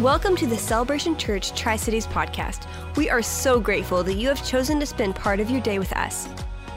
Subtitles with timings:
[0.00, 2.66] Welcome to the Celebration Church Tri Cities podcast.
[2.96, 5.92] We are so grateful that you have chosen to spend part of your day with
[5.92, 6.28] us.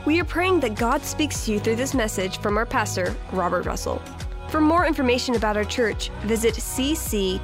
[0.06, 3.66] We are praying that God speaks to you through this message from our pastor, Robert
[3.66, 4.00] Russell.
[4.50, 7.34] For more information about our church, visit cctri.org.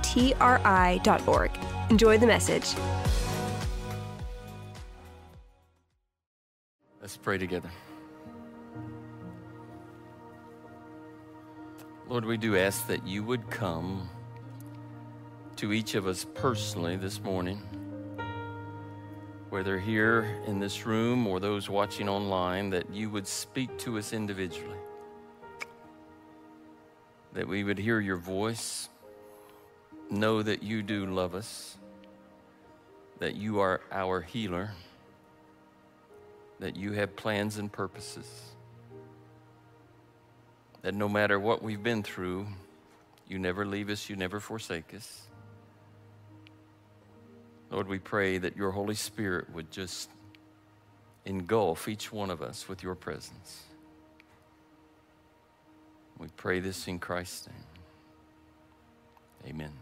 [1.90, 2.74] Enjoy the message.
[7.00, 7.70] Let's pray together.
[12.08, 14.08] Lord, we do ask that you would come
[15.56, 17.62] to each of us personally this morning,
[19.50, 24.12] whether here in this room or those watching online, that you would speak to us
[24.12, 24.78] individually,
[27.34, 28.88] that we would hear your voice,
[30.10, 31.76] know that you do love us,
[33.20, 34.72] that you are our healer,
[36.58, 38.26] that you have plans and purposes,
[40.82, 42.46] that no matter what we've been through,
[43.28, 45.23] you never leave us, you never forsake us.
[47.74, 50.08] Lord, we pray that your Holy Spirit would just
[51.24, 53.64] engulf each one of us with your presence.
[56.16, 57.66] We pray this in Christ's name.
[59.48, 59.72] Amen.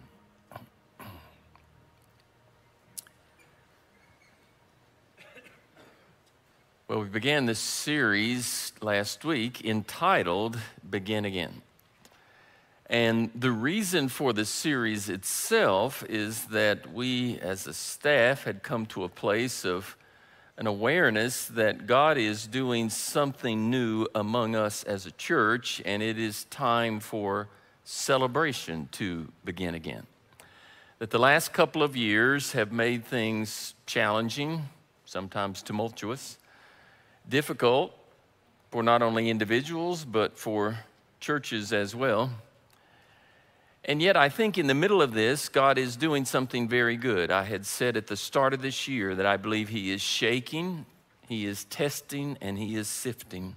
[6.89, 11.61] Well, we began this series last week entitled Begin Again.
[12.93, 18.85] And the reason for the series itself is that we, as a staff, had come
[18.87, 19.97] to a place of
[20.59, 26.19] an awareness that God is doing something new among us as a church, and it
[26.19, 27.49] is time for
[27.83, 30.07] celebration to begin again.
[30.99, 34.69] That the last couple of years have made things challenging,
[35.07, 36.37] sometimes tumultuous,
[37.27, 37.97] difficult
[38.71, 40.81] for not only individuals, but for
[41.21, 42.31] churches as well.
[43.85, 47.33] And yet, I think in the middle of this, God is doing something very good.
[47.33, 50.87] I had said at the start of this year that I believe He is shaking,
[51.29, 53.57] He is testing, and He is sifting.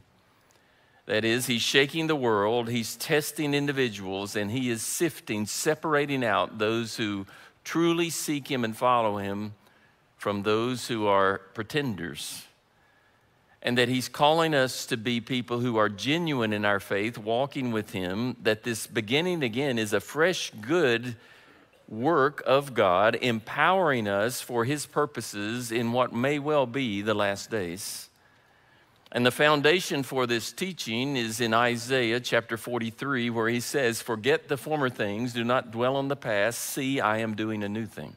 [1.06, 6.58] That is, He's shaking the world, He's testing individuals, and He is sifting, separating out
[6.58, 7.28] those who
[7.64, 9.54] truly seek Him and follow Him
[10.18, 12.46] from those who are pretenders
[13.66, 17.72] and that He's calling us to be people who are genuine in our faith, walking
[17.72, 21.16] with Him, that this beginning again is a fresh, good
[21.90, 27.50] work of God, empowering us for His purposes in what may well be the last
[27.50, 28.08] days.
[29.12, 34.48] And the foundation for this teaching is in Isaiah chapter 43, where he says, Forget
[34.48, 37.86] the former things, do not dwell on the past, see, I am doing a new
[37.86, 38.16] thing.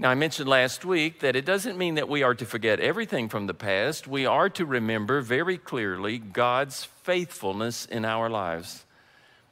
[0.00, 3.28] Now, I mentioned last week that it doesn't mean that we are to forget everything
[3.28, 4.06] from the past.
[4.06, 8.84] We are to remember very clearly God's faithfulness in our lives.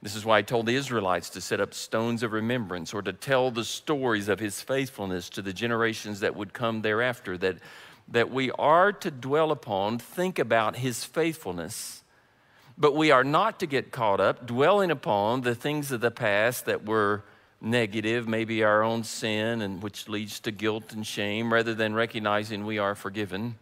[0.02, 3.12] This is why I told the Israelites to set up stones of remembrance or to
[3.12, 7.56] tell the stories of his faithfulness to the generations that would come thereafter, that,
[8.06, 12.04] that we are to dwell upon, think about his faithfulness.
[12.78, 16.66] But we are not to get caught up dwelling upon the things of the past
[16.66, 17.24] that were
[17.60, 22.66] negative, maybe our own sin, and which leads to guilt and shame, rather than recognizing
[22.66, 23.56] we are forgiven.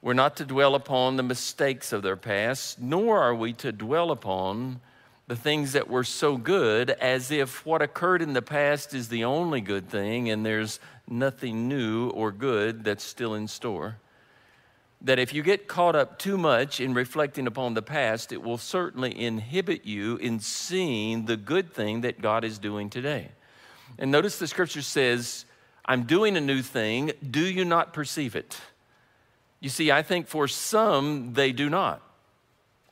[0.00, 4.10] We're not to dwell upon the mistakes of their past, nor are we to dwell
[4.10, 4.80] upon
[5.26, 9.24] the things that were so good as if what occurred in the past is the
[9.24, 13.96] only good thing and there's nothing new or good that's still in store
[15.00, 18.58] that if you get caught up too much in reflecting upon the past, it will
[18.58, 23.28] certainly inhibit you in seeing the good thing that God is doing today.
[23.98, 25.44] And notice the scripture says,
[25.84, 27.12] I'm doing a new thing.
[27.30, 28.58] Do you not perceive it?
[29.60, 32.02] You see, I think for some, they do not,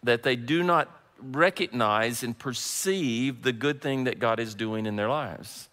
[0.02, 0.88] that they do not
[1.20, 5.68] recognize and perceive the good thing that God is doing in their lives.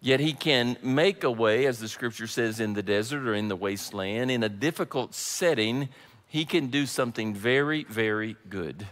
[0.00, 3.48] Yet he can make a way, as the scripture says, in the desert or in
[3.48, 4.30] the wasteland.
[4.30, 5.90] In a difficult setting,
[6.26, 8.86] he can do something very, very good.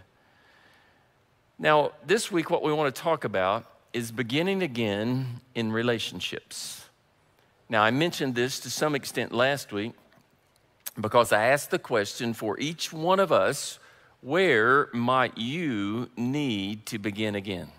[1.57, 6.85] Now, this week, what we want to talk about is beginning again in relationships.
[7.69, 9.93] Now, I mentioned this to some extent last week
[10.99, 13.79] because I asked the question for each one of us
[14.21, 17.69] where might you need to begin again?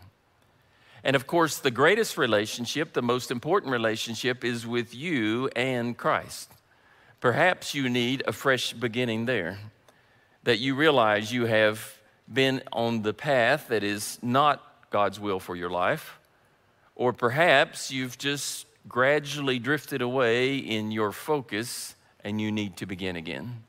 [1.02, 6.50] And of course, the greatest relationship, the most important relationship, is with you and Christ.
[7.20, 9.58] Perhaps you need a fresh beginning there,
[10.44, 11.98] that you realize you have
[12.32, 16.18] been on the path that is not God's will for your life,
[16.94, 21.94] or perhaps you've just gradually drifted away in your focus
[22.24, 23.64] and you need to begin again.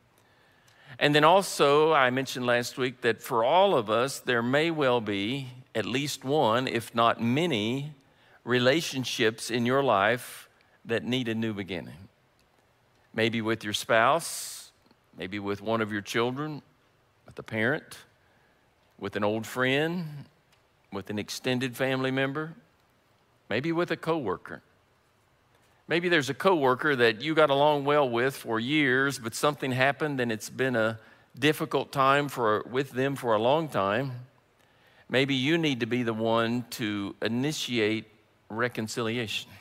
[1.00, 5.02] And then also, I mentioned last week that for all of us, there may well
[5.02, 7.94] be at least one, if not many,
[8.44, 10.50] relationships in your life
[10.86, 12.10] that need a new beginning.
[13.14, 14.72] Maybe with your spouse,
[15.18, 16.62] maybe with one of your children,
[17.26, 18.00] with a parent,
[18.98, 20.26] with an old friend,
[20.92, 22.54] with an extended family member,
[23.50, 24.62] maybe with a coworker.
[25.88, 30.20] Maybe there's a coworker that you got along well with for years, but something happened
[30.20, 31.00] and it's been a
[31.38, 34.12] difficult time for with them for a long time.
[35.12, 38.06] Maybe you need to be the one to initiate
[38.50, 39.52] reconciliation.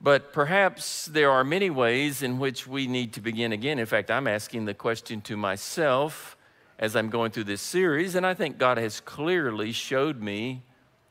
[0.00, 3.78] But perhaps there are many ways in which we need to begin again.
[3.78, 6.36] In fact, I'm asking the question to myself
[6.78, 10.62] as I'm going through this series, and I think God has clearly showed me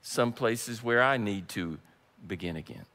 [0.03, 1.79] some places where I need to
[2.27, 2.85] begin again.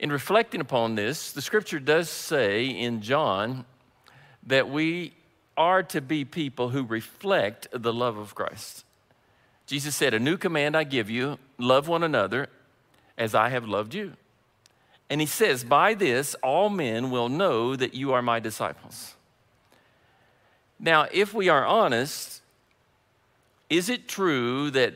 [0.00, 3.66] In reflecting upon this, the scripture does say in John
[4.46, 5.14] that we
[5.56, 8.84] are to be people who reflect the love of Christ.
[9.66, 12.48] Jesus said, A new command I give you love one another
[13.18, 14.12] as I have loved you.
[15.08, 19.14] And he says, By this all men will know that you are my disciples.
[20.78, 22.42] Now, if we are honest,
[23.70, 24.94] is it true that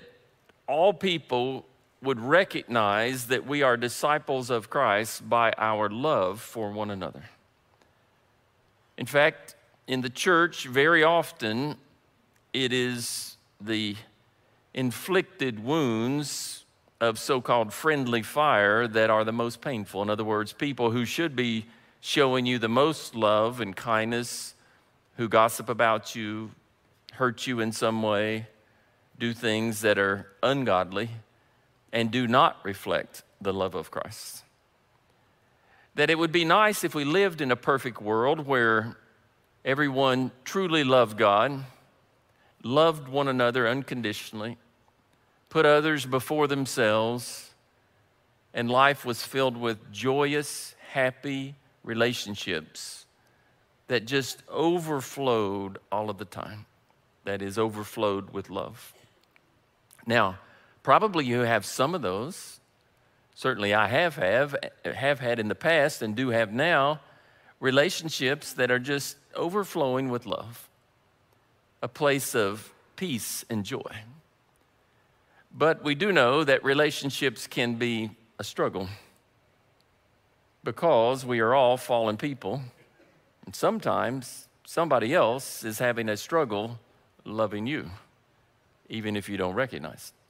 [0.66, 1.64] all people
[2.02, 7.24] would recognize that we are disciples of Christ by our love for one another?
[8.96, 9.54] In fact,
[9.90, 11.74] in the church, very often
[12.52, 13.96] it is the
[14.72, 16.64] inflicted wounds
[17.00, 20.00] of so called friendly fire that are the most painful.
[20.00, 21.66] In other words, people who should be
[22.00, 24.54] showing you the most love and kindness,
[25.16, 26.52] who gossip about you,
[27.14, 28.46] hurt you in some way,
[29.18, 31.10] do things that are ungodly,
[31.92, 34.44] and do not reflect the love of Christ.
[35.96, 38.96] That it would be nice if we lived in a perfect world where
[39.64, 41.64] Everyone truly loved God,
[42.62, 44.56] loved one another unconditionally,
[45.50, 47.50] put others before themselves,
[48.54, 51.54] and life was filled with joyous, happy
[51.84, 53.06] relationships
[53.88, 56.64] that just overflowed all of the time.
[57.24, 58.94] That is, overflowed with love.
[60.06, 60.38] Now,
[60.82, 62.60] probably you have some of those.
[63.34, 67.00] Certainly, I have have have had in the past and do have now
[67.60, 70.68] relationships that are just overflowing with love,
[71.82, 74.02] a place of peace and joy.
[75.52, 78.88] But we do know that relationships can be a struggle
[80.64, 82.62] because we are all fallen people.
[83.44, 86.78] And sometimes somebody else is having a struggle
[87.24, 87.90] loving you,
[88.88, 90.20] even if you don't recognize it.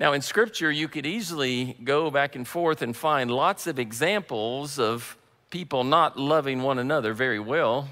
[0.00, 4.78] Now, in Scripture, you could easily go back and forth and find lots of examples
[4.78, 5.16] of
[5.50, 7.88] people not loving one another very well.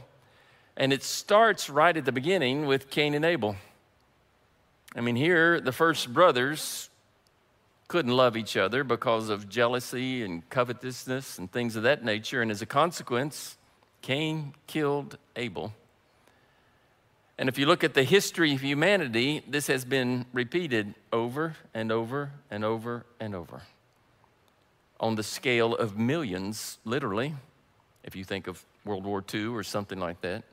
[0.76, 3.56] And it starts right at the beginning with Cain and Abel.
[4.94, 6.88] I mean, here, the first brothers
[7.88, 12.43] couldn't love each other because of jealousy and covetousness and things of that nature.
[12.43, 13.56] And as a consequence,
[14.02, 15.72] Cain killed Abel.
[17.38, 21.90] And if you look at the history of humanity, this has been repeated over and
[21.90, 23.62] over and over and over
[25.00, 27.34] on the scale of millions, literally
[28.05, 30.45] if you think of World War II or something like that.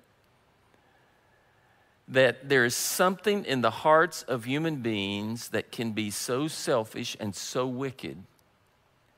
[2.08, 7.18] That there is something in the hearts of human beings that can be so selfish
[7.20, 8.18] and so wicked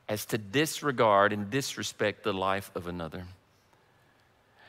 [0.08, 3.24] as to disregard and disrespect the life of another.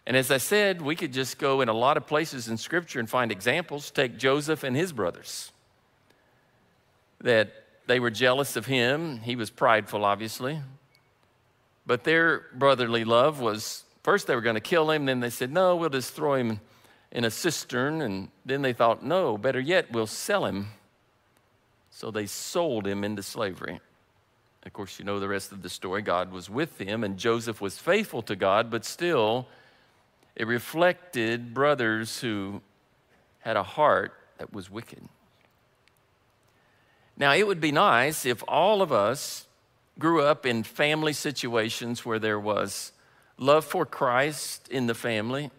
[0.05, 2.99] And as I said, we could just go in a lot of places in Scripture
[2.99, 3.91] and find examples.
[3.91, 5.51] Take Joseph and his brothers,
[7.21, 7.53] that
[7.85, 9.19] they were jealous of him.
[9.19, 10.59] He was prideful, obviously.
[11.89, 15.51] But their brotherly love was first they were going to kill him, then they said,
[15.51, 16.59] no, we'll just throw him
[17.11, 18.01] in a cistern.
[18.01, 20.67] And then they thought, no, better yet, we'll sell him.
[21.89, 23.79] So they sold him into slavery.
[24.67, 26.03] Of course, you know the rest of the story.
[26.03, 29.47] God was with him, and Joseph was faithful to God, but still,
[30.35, 32.61] it reflected brothers who
[33.39, 35.01] had a heart that was wicked.
[37.17, 39.47] Now, it would be nice if all of us
[39.99, 42.93] grew up in family situations where there was
[43.37, 45.51] love for Christ in the family,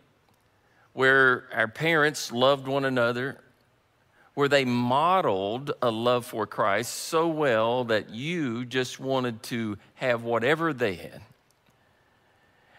[0.95, 3.39] where our parents loved one another,
[4.35, 10.23] where they modeled a love for Christ so well that you just wanted to have
[10.23, 11.21] whatever they had.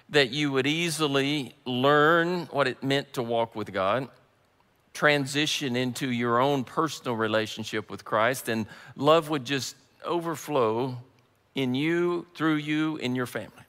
[0.10, 4.10] That you would easily learn what it meant to walk with God,
[4.94, 8.66] transition into your own personal relationship with Christ, and
[8.96, 10.98] love would just overflow
[11.56, 13.64] in you, through you, in your family.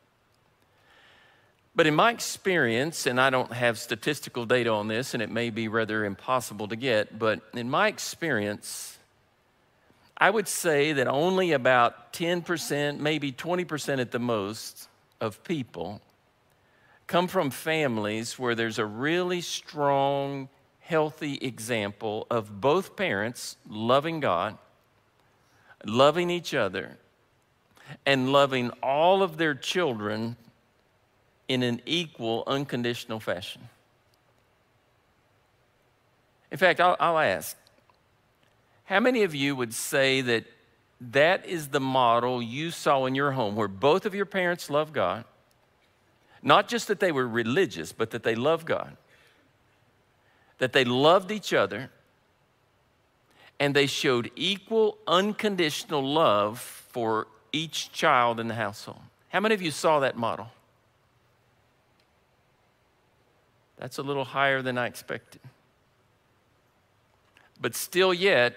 [1.74, 5.50] But in my experience, and I don't have statistical data on this, and it may
[5.50, 8.98] be rather impossible to get, but in my experience,
[10.16, 14.88] I would say that only about 10%, maybe 20% at the most,
[15.22, 16.02] of people
[17.06, 20.48] come from families where there's a really strong,
[20.80, 24.58] healthy example of both parents loving God,
[25.86, 26.98] loving each other,
[28.06, 30.36] and loving all of their children
[31.48, 33.68] in an equal, unconditional fashion.
[36.50, 37.56] In fact, I'll, I'll ask
[38.84, 40.44] how many of you would say that
[41.00, 44.92] that is the model you saw in your home where both of your parents love
[44.92, 45.24] God?
[46.42, 48.96] Not just that they were religious, but that they loved God,
[50.58, 51.90] that they loved each other,
[53.58, 59.00] and they showed equal, unconditional love for each child in the household.
[59.28, 60.48] How many of you saw that model?
[63.78, 65.40] That's a little higher than I expected.
[67.60, 68.54] But still, yet,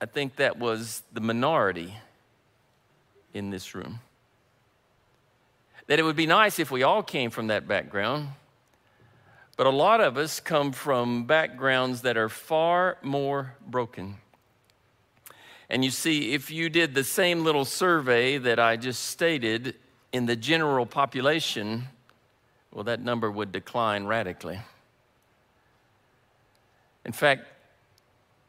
[0.00, 1.94] I think that was the minority
[3.32, 4.00] in this room.
[5.86, 8.28] That it would be nice if we all came from that background,
[9.56, 14.16] but a lot of us come from backgrounds that are far more broken.
[15.68, 19.74] And you see, if you did the same little survey that I just stated
[20.12, 21.88] in the general population,
[22.72, 24.60] well, that number would decline radically.
[27.04, 27.46] In fact,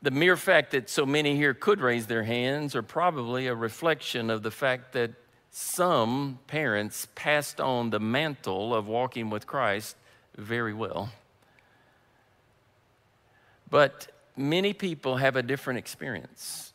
[0.02, 4.30] the mere fact that so many here could raise their hands are probably a reflection
[4.30, 5.12] of the fact that
[5.50, 9.96] some parents passed on the mantle of walking with Christ
[10.38, 11.12] very well.
[13.70, 16.74] But many people have a different experience.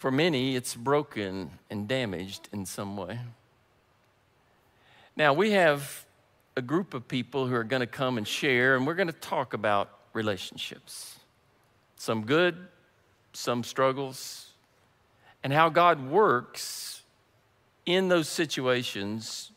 [0.00, 3.20] For many, it's broken and damaged in some way.
[5.14, 6.06] Now, we have
[6.56, 9.12] a group of people who are going to come and share, and we're going to
[9.12, 11.20] talk about relationships
[11.96, 12.56] some good,
[13.34, 14.54] some struggles,
[15.44, 17.02] and how God works
[17.84, 19.52] in those situations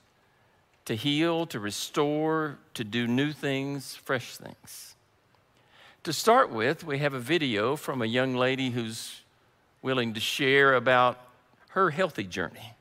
[0.83, 4.95] to heal, to restore, to do new things, fresh things.
[6.03, 9.22] To start with, we have a video from a young lady who's
[9.83, 11.19] willing to share about
[11.69, 12.73] her healthy journey,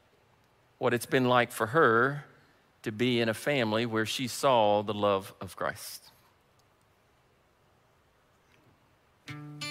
[0.78, 2.24] what it's been like for her
[2.82, 6.10] to be in a family where she saw the love of Christ.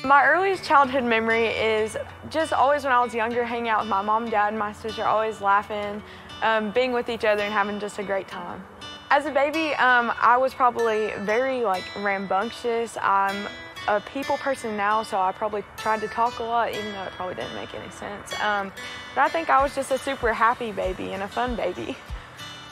[0.04, 1.98] My earliest childhood memory is
[2.30, 5.04] just always when I was younger, hanging out with my mom, dad, and my sister,
[5.04, 6.02] always laughing,
[6.42, 8.64] um, being with each other, and having just a great time.
[9.12, 12.98] As a baby, um, I was probably very like rambunctious.
[12.98, 13.48] I'm
[13.88, 17.12] a people person now, so I probably tried to talk a lot, even though it
[17.14, 18.34] probably didn't make any sense.
[18.42, 18.72] Um,
[19.16, 21.98] but I think I was just a super happy baby and a fun baby.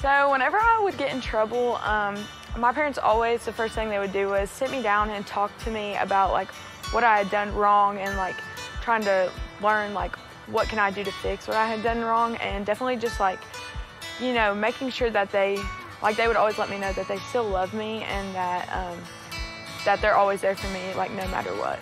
[0.01, 2.15] So whenever I would get in trouble, um,
[2.57, 5.51] my parents always the first thing they would do was sit me down and talk
[5.65, 6.49] to me about like
[6.93, 8.35] what I had done wrong and like
[8.81, 9.29] trying to
[9.61, 10.15] learn like
[10.47, 13.39] what can I do to fix what I had done wrong and definitely just like
[14.21, 15.59] you know making sure that they
[16.01, 18.97] like they would always let me know that they still love me and that um,
[19.85, 21.79] that they're always there for me like no matter what.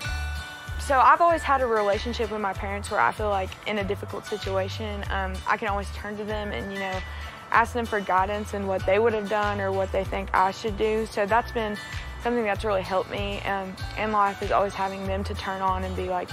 [0.80, 3.84] So I've always had a relationship with my parents where I feel like in a
[3.84, 7.00] difficult situation um, I can always turn to them and you know
[7.52, 10.52] ask them for guidance and what they would have done or what they think I
[10.52, 11.06] should do.
[11.06, 11.78] So that's been
[12.24, 15.84] something that's really helped me um, in life is always having them to turn on
[15.84, 16.30] and be like,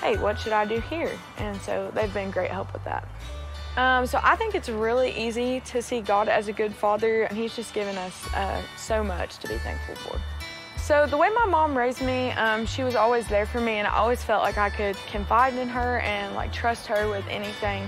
[0.00, 1.10] hey, what should I do here?
[1.38, 3.08] And so they've been great help with that.
[3.76, 7.36] Um, so I think it's really easy to see God as a good father, and
[7.36, 10.20] He's just given us uh, so much to be thankful for.
[10.88, 13.86] So the way my mom raised me, um, she was always there for me, and
[13.86, 17.86] I always felt like I could confide in her and like trust her with anything.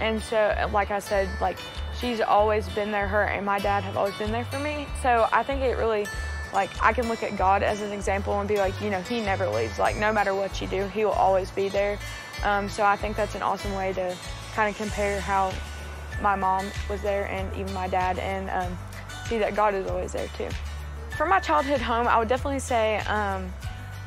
[0.00, 1.58] And so, like I said, like
[1.96, 3.06] she's always been there.
[3.06, 4.88] Her and my dad have always been there for me.
[5.00, 6.08] So I think it really
[6.52, 9.20] like I can look at God as an example and be like, you know, He
[9.20, 9.78] never leaves.
[9.78, 12.00] Like no matter what you do, He will always be there.
[12.42, 14.16] Um, so I think that's an awesome way to
[14.54, 15.52] kind of compare how
[16.20, 18.76] my mom was there and even my dad, and um,
[19.28, 20.48] see that God is always there too.
[21.20, 23.52] For my childhood home, I would definitely say um,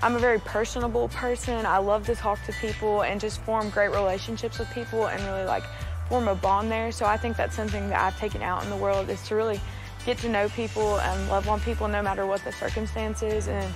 [0.02, 1.64] I'm a very personable person.
[1.64, 5.46] I love to talk to people and just form great relationships with people and really
[5.46, 5.64] like
[6.10, 6.92] form a bond there.
[6.92, 9.62] So I think that's something that I've taken out in the world is to really
[10.08, 13.72] get to know people and love on people no matter what the circumstances and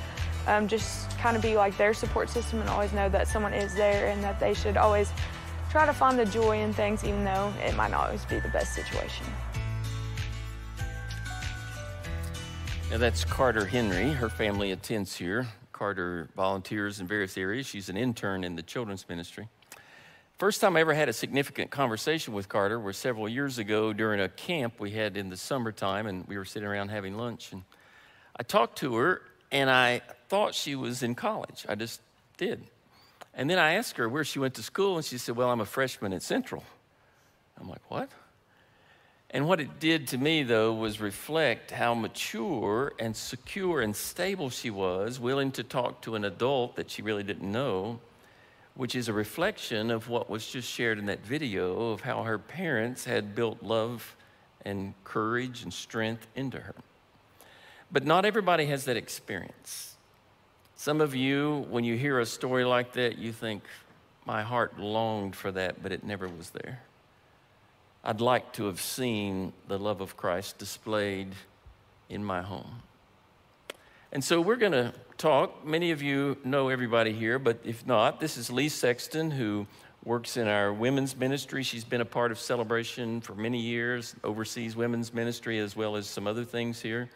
[0.47, 3.75] um, just kind of be like their support system and always know that someone is
[3.75, 5.11] there and that they should always
[5.69, 8.49] try to find the joy in things even though it might not always be the
[8.49, 9.27] best situation.
[12.89, 14.11] Now that's Carter Henry.
[14.11, 15.45] Her family attends here.
[15.73, 17.67] Carter volunteers in various areas.
[17.67, 19.49] She's an intern in the children's ministry.
[20.37, 24.21] First time I ever had a significant conversation with Carter was several years ago during
[24.21, 27.51] a camp we had in the summertime, and we were sitting around having lunch.
[27.51, 27.63] And
[28.37, 31.65] I talked to her, and I thought she was in college.
[31.67, 31.99] I just
[32.37, 32.63] did.
[33.33, 35.59] And then I asked her where she went to school, and she said, Well, I'm
[35.59, 36.63] a freshman at Central.
[37.59, 38.09] I'm like, What?
[39.31, 44.49] And what it did to me, though, was reflect how mature and secure and stable
[44.49, 47.99] she was, willing to talk to an adult that she really didn't know,
[48.75, 52.39] which is a reflection of what was just shared in that video of how her
[52.39, 54.15] parents had built love
[54.63, 56.75] and courage and strength into her.
[57.91, 59.95] But not everybody has that experience.
[60.75, 63.63] Some of you, when you hear a story like that, you think,
[64.25, 66.81] my heart longed for that, but it never was there.
[68.03, 71.33] I'd like to have seen the love of Christ displayed
[72.09, 72.81] in my home.
[74.11, 75.65] And so we're going to talk.
[75.65, 79.67] Many of you know everybody here, but if not, this is Lee Sexton, who
[80.05, 81.63] works in our women's ministry.
[81.63, 86.07] She's been a part of Celebration for many years, oversees women's ministry as well as
[86.07, 87.09] some other things here.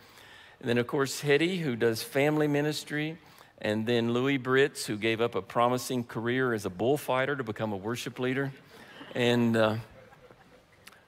[0.60, 3.18] And then, of course, Hetty, who does family ministry.
[3.62, 7.72] And then Louis Britz, who gave up a promising career as a bullfighter to become
[7.72, 8.52] a worship leader.
[9.16, 9.76] And uh,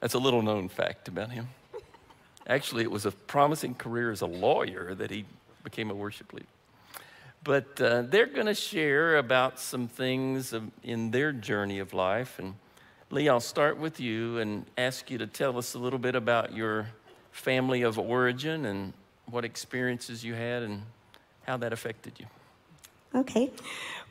[0.03, 1.47] that's a little known fact about him.
[2.45, 5.23] Actually, it was a promising career as a lawyer that he
[5.63, 6.45] became a worship leader.
[7.41, 12.37] But uh, they're going to share about some things in their journey of life.
[12.37, 12.55] And
[13.11, 16.53] Lee, I'll start with you and ask you to tell us a little bit about
[16.53, 16.89] your
[17.31, 18.91] family of origin and
[19.27, 20.81] what experiences you had and
[21.47, 22.25] how that affected you.
[23.15, 23.51] Okay.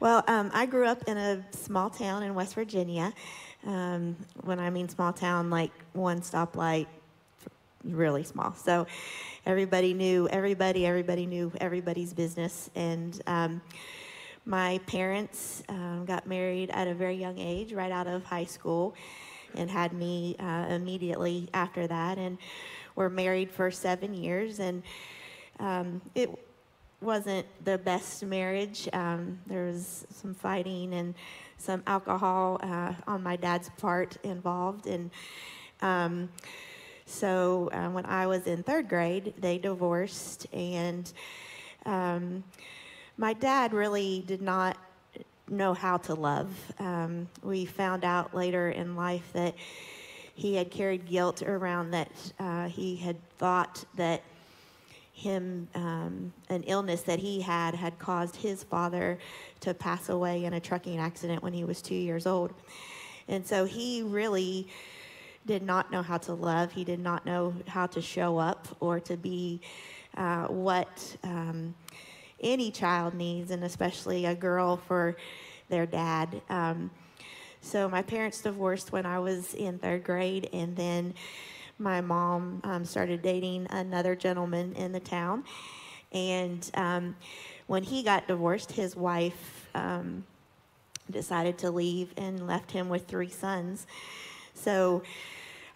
[0.00, 3.12] Well, um, I grew up in a small town in West Virginia.
[3.64, 6.86] Um, when I mean small town, like one stoplight,
[7.84, 8.54] really small.
[8.54, 8.86] So
[9.46, 12.70] everybody knew everybody, everybody knew everybody's business.
[12.74, 13.60] And um,
[14.44, 18.94] my parents um, got married at a very young age, right out of high school,
[19.54, 22.18] and had me uh, immediately after that.
[22.18, 22.38] And
[22.94, 24.58] were married for seven years.
[24.58, 24.82] And
[25.58, 26.30] um, it
[27.00, 28.88] wasn't the best marriage.
[28.92, 31.14] Um, there was some fighting and
[31.62, 34.86] some alcohol uh, on my dad's part involved.
[34.86, 35.10] And
[35.80, 36.28] um,
[37.06, 41.10] so uh, when I was in third grade, they divorced, and
[41.86, 42.44] um,
[43.16, 44.76] my dad really did not
[45.48, 46.50] know how to love.
[46.78, 49.54] Um, we found out later in life that
[50.34, 54.22] he had carried guilt around that uh, he had thought that
[55.22, 59.18] him um, an illness that he had had caused his father
[59.60, 62.52] to pass away in a trucking accident when he was two years old
[63.28, 64.68] and so he really
[65.46, 66.72] did not know how to love.
[66.72, 69.60] He did not know how to show up or to be
[70.16, 71.74] uh, what um,
[72.40, 75.16] any child needs, and especially a girl for
[75.68, 76.42] their dad.
[76.48, 76.90] Um,
[77.60, 81.14] so my parents divorced when I was in third grade, and then
[81.78, 85.44] my mom um, started dating another gentleman in the town.
[86.12, 87.16] And um,
[87.66, 90.24] when he got divorced, his wife um,
[91.10, 93.86] decided to leave and left him with three sons.
[94.54, 95.02] So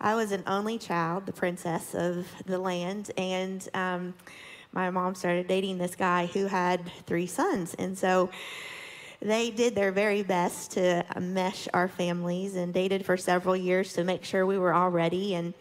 [0.00, 4.14] I was an only child, the princess of the land, and um,
[4.72, 7.74] my mom started dating this guy who had three sons.
[7.78, 8.28] And so
[9.22, 14.04] they did their very best to mesh our families and dated for several years to
[14.04, 15.54] make sure we were all ready and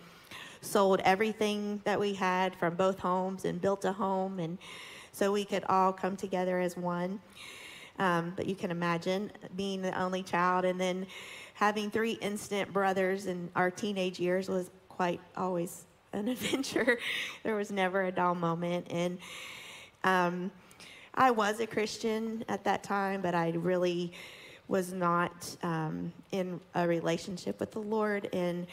[0.66, 4.58] sold everything that we had from both homes and built a home and
[5.12, 7.22] so we could all come together as one.
[8.00, 11.08] Um, but you can imagine being the only child and then
[11.54, 17.00] having three instant brothers in our teenage years was quite always an adventure.
[17.44, 18.88] there was never a dull moment.
[18.90, 19.18] And
[20.04, 20.52] um,
[21.14, 24.12] I was a Christian at that time, but I really
[24.68, 28.28] was not um, in a relationship with the Lord.
[28.34, 28.68] And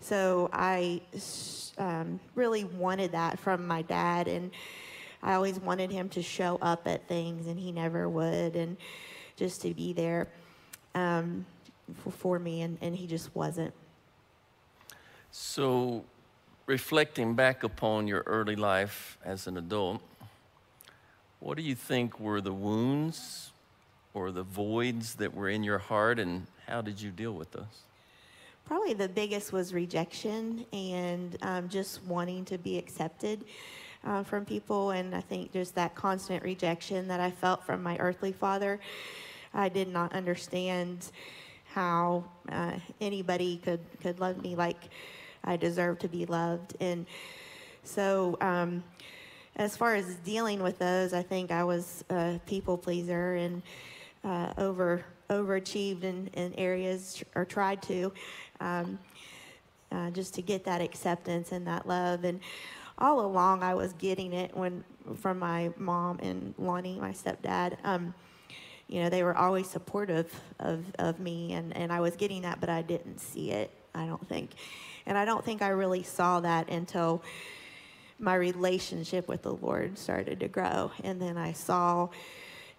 [0.00, 1.00] so I
[1.78, 4.28] um, really wanted that from my dad.
[4.28, 4.50] And
[5.22, 8.76] I always wanted him to show up at things, and he never would, and
[9.36, 10.28] just to be there.
[10.94, 11.46] Um,
[12.02, 13.72] for, for me, and, and he just wasn't.
[15.30, 16.04] So,
[16.66, 20.00] reflecting back upon your early life as an adult,
[21.38, 23.52] what do you think were the wounds
[24.14, 27.89] or the voids that were in your heart, and how did you deal with those?
[28.70, 33.44] Probably the biggest was rejection and um, just wanting to be accepted
[34.04, 34.92] uh, from people.
[34.92, 38.78] And I think just that constant rejection that I felt from my earthly father,
[39.52, 41.10] I did not understand
[41.74, 44.84] how uh, anybody could, could love me like
[45.42, 46.76] I deserve to be loved.
[46.78, 47.06] And
[47.82, 48.84] so, um,
[49.56, 53.62] as far as dealing with those, I think I was a people pleaser and
[54.22, 58.12] uh, over overachieved in, in areas or tried to,
[58.60, 58.98] um,
[59.92, 62.24] uh, just to get that acceptance and that love.
[62.24, 62.40] And
[62.98, 64.84] all along, I was getting it when
[65.16, 67.76] from my mom and Lonnie, my stepdad.
[67.84, 68.14] Um,
[68.88, 72.60] you know, they were always supportive of, of me, and, and I was getting that,
[72.60, 74.50] but I didn't see it, I don't think.
[75.06, 77.22] And I don't think I really saw that until
[78.18, 80.90] my relationship with the Lord started to grow.
[81.04, 82.08] And then I saw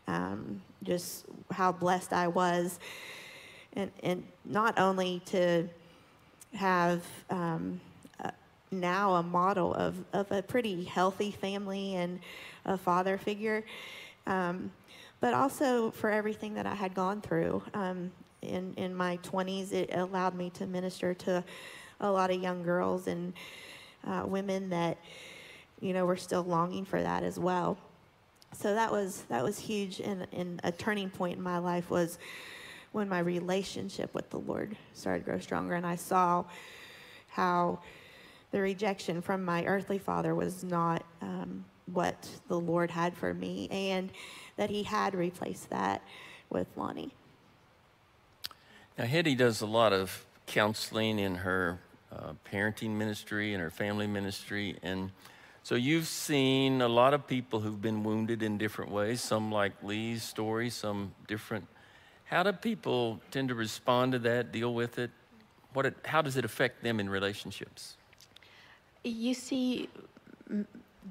[0.08, 2.78] um, just how blessed I was.
[3.74, 5.68] And, and not only to
[6.54, 7.80] have um,
[8.24, 8.32] uh,
[8.72, 12.20] now a model of, of a pretty healthy family and
[12.66, 13.64] a father figure,
[14.28, 14.72] um,
[15.20, 17.64] but also for everything that I had gone through.
[17.74, 21.44] Um, in, in my 20s, it allowed me to minister to
[22.00, 23.34] a lot of young girls and
[24.06, 24.98] uh, women that,
[25.80, 27.78] you know, were still longing for that as well.
[28.54, 32.20] So that was that was huge, and, and a turning point in my life was
[32.92, 36.44] when my relationship with the Lord started to grow stronger, and I saw
[37.28, 37.80] how
[38.52, 43.68] the rejection from my earthly father was not um, what the Lord had for me,
[43.72, 44.12] and
[44.58, 46.02] that He had replaced that
[46.50, 47.14] with Lonnie.
[48.98, 51.80] Now, Hetty does a lot of counseling in her
[52.12, 55.12] uh, parenting ministry and her family ministry, and
[55.64, 59.22] so you've seen a lot of people who've been wounded in different ways.
[59.22, 61.68] Some like Lee's story, some different.
[62.32, 65.12] How do people tend to respond to that, deal with it?
[65.74, 67.98] What it, how does it affect them in relationships?
[69.04, 69.90] You see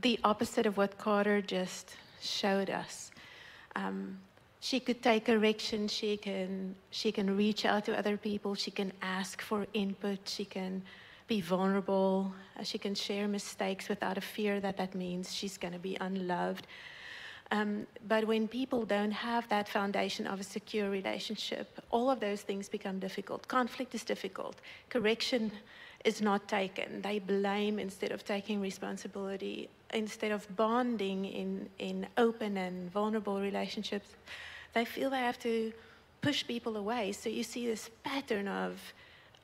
[0.00, 3.10] the opposite of what Carter just showed us.
[3.76, 4.18] Um,
[4.60, 5.88] she could take correction.
[5.88, 8.54] She can she can reach out to other people.
[8.54, 10.20] She can ask for input.
[10.24, 10.82] She can
[11.26, 12.32] be vulnerable.
[12.58, 15.96] Uh, she can share mistakes without a fear that that means she's going to be
[16.00, 16.66] unloved.
[17.52, 22.42] Um, but when people don't have that foundation of a secure relationship, all of those
[22.42, 23.48] things become difficult.
[23.48, 24.56] Conflict is difficult.
[24.88, 25.50] Correction
[26.04, 27.02] is not taken.
[27.02, 29.68] They blame instead of taking responsibility.
[29.92, 34.10] Instead of bonding in, in open and vulnerable relationships,
[34.72, 35.72] they feel they have to
[36.20, 37.12] push people away.
[37.12, 38.80] So you see this pattern of,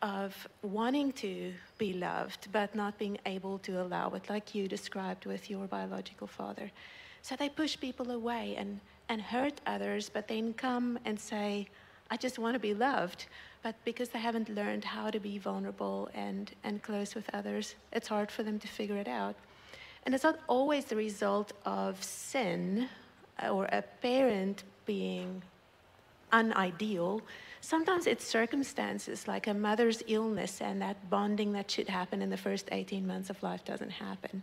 [0.01, 5.27] of wanting to be loved, but not being able to allow it, like you described
[5.27, 6.71] with your biological father.
[7.27, 11.67] So they push people away and, and hurt others, but then come and say,
[12.09, 13.27] I just want to be loved.
[13.65, 18.07] But because they haven't learned how to be vulnerable and, and close with others, it's
[18.07, 19.35] hard for them to figure it out.
[20.05, 22.89] And it's not always the result of sin
[23.43, 25.43] or a parent being
[26.33, 27.23] unideal.
[27.61, 32.37] Sometimes it's circumstances like a mother's illness and that bonding that should happen in the
[32.37, 34.43] first 18 months of life doesn't happen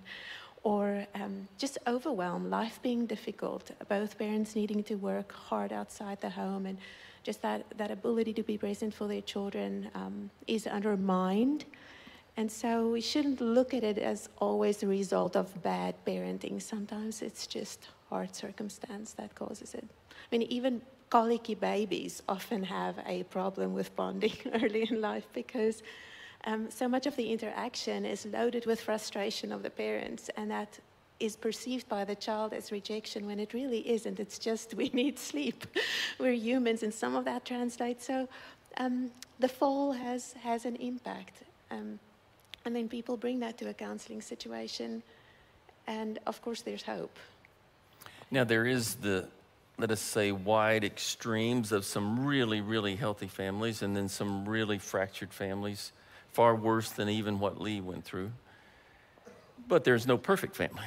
[0.63, 6.29] or um, just overwhelm, life being difficult, both parents needing to work hard outside the
[6.29, 6.77] home, and
[7.23, 11.65] just that, that ability to be present for their children um, is undermined.
[12.37, 16.61] And so we shouldn't look at it as always a result of bad parenting.
[16.61, 19.85] Sometimes it's just hard circumstance that causes it.
[20.11, 25.83] I mean, even colicky babies often have a problem with bonding early in life because
[26.45, 30.79] um, so much of the interaction is loaded with frustration of the parents, and that
[31.19, 34.19] is perceived by the child as rejection when it really isn't.
[34.19, 35.65] It's just we need sleep.
[36.19, 38.05] We're humans, and some of that translates.
[38.05, 38.27] So
[38.77, 41.99] um, the fall has has an impact, um,
[42.65, 45.01] and then people bring that to a counseling situation,
[45.87, 47.17] and of course there's hope.
[48.31, 49.27] Now there is the
[49.77, 54.77] let us say, wide extremes of some really, really healthy families and then some really
[54.77, 55.91] fractured families
[56.33, 58.31] far worse than even what Lee went through.
[59.67, 60.85] But there's no perfect family.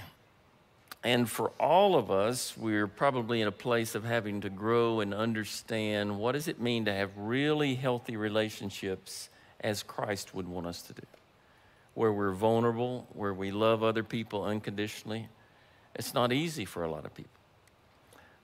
[1.02, 5.14] And for all of us, we're probably in a place of having to grow and
[5.14, 9.28] understand what does it mean to have really healthy relationships
[9.60, 11.02] as Christ would want us to do.
[11.94, 15.28] Where we're vulnerable, where we love other people unconditionally.
[15.94, 17.30] It's not easy for a lot of people.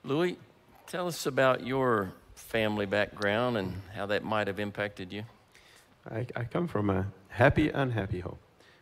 [0.03, 0.37] Louis,
[0.87, 5.23] tell us about your family background and how that might have impacted you.
[6.09, 8.37] I, I come from a happy, unhappy home.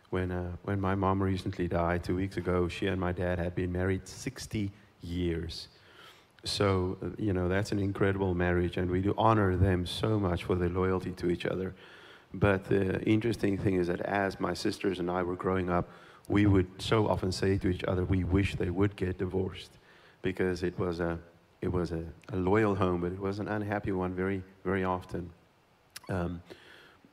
[0.10, 3.56] When, uh, when my mom recently died two weeks ago, she and my dad had
[3.56, 5.70] been married 60 years.
[6.44, 10.44] So, uh, you know, that's an incredible marriage, and we do honor them so much
[10.44, 11.74] for their loyalty to each other.
[12.34, 15.90] But the interesting thing is that as my sisters and I were growing up,
[16.28, 19.72] we would so often say to each other, we wish they would get divorced
[20.22, 21.20] because it was a,
[21.62, 25.30] it was a, a loyal home, but it was an unhappy one very, very often.
[26.10, 26.42] Um,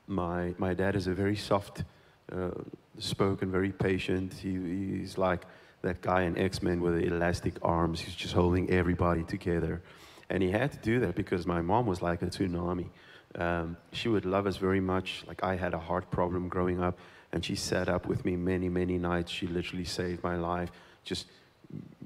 [0.09, 1.83] my, my dad is a very soft
[2.31, 2.49] uh,
[2.97, 4.33] spoken, very patient.
[4.33, 4.53] He,
[4.99, 5.43] he's like
[5.81, 8.01] that guy in X Men with the elastic arms.
[8.01, 9.81] He's just holding everybody together.
[10.29, 12.89] And he had to do that because my mom was like a tsunami.
[13.35, 15.23] Um, she would love us very much.
[15.27, 16.97] Like I had a heart problem growing up,
[17.31, 19.31] and she sat up with me many, many nights.
[19.31, 20.71] She literally saved my life.
[21.03, 21.27] Just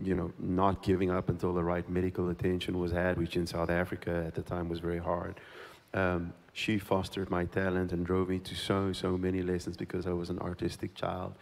[0.02, 3.70] you know, not giving up until the right medical attention was had, which in South
[3.70, 5.40] Africa at the time was very hard.
[5.94, 10.14] Um, she fostered my talent and drove me to so, so many lessons because I
[10.14, 11.34] was an artistic child.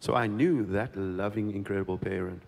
[0.00, 2.42] So I knew that loving, incredible parent.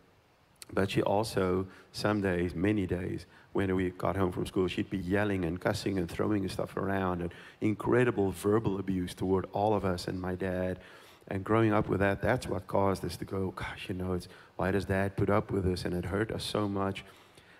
[0.72, 4.98] But she also, some days, many days, when we got home from school, she'd be
[4.98, 10.08] yelling and cussing and throwing stuff around and incredible verbal abuse toward all of us
[10.08, 10.80] and my dad.
[11.28, 14.28] And growing up with that, that's what caused us to go, gosh, you know, it's
[14.56, 15.84] why does dad put up with this?
[15.84, 17.04] And it hurt us so much.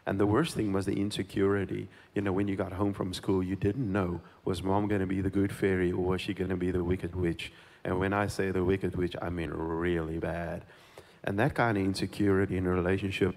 [0.06, 1.88] And the worst thing was the insecurity.
[2.14, 5.06] You know, when you got home from school, you didn't know was mom going to
[5.06, 7.52] be the good fairy or was she going to be the wicked witch?
[7.84, 10.64] And when I say the wicked witch, I mean really bad.
[11.24, 13.34] And that kind of insecurity in a relationship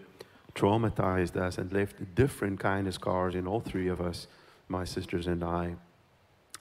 [0.54, 4.28] traumatized us and left different kind of scars in all three of us,
[4.68, 5.76] my sisters and I.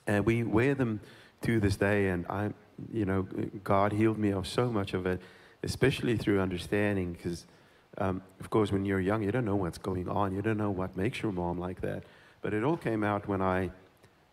[0.07, 1.01] And we wear them
[1.43, 2.09] to this day.
[2.09, 2.51] And I,
[2.91, 3.27] you know,
[3.63, 5.21] God healed me of so much of it,
[5.63, 7.45] especially through understanding because
[7.97, 10.33] um, of course, when you're young, you don't know what's going on.
[10.33, 12.03] You don't know what makes your mom like that.
[12.41, 13.71] But it all came out when I,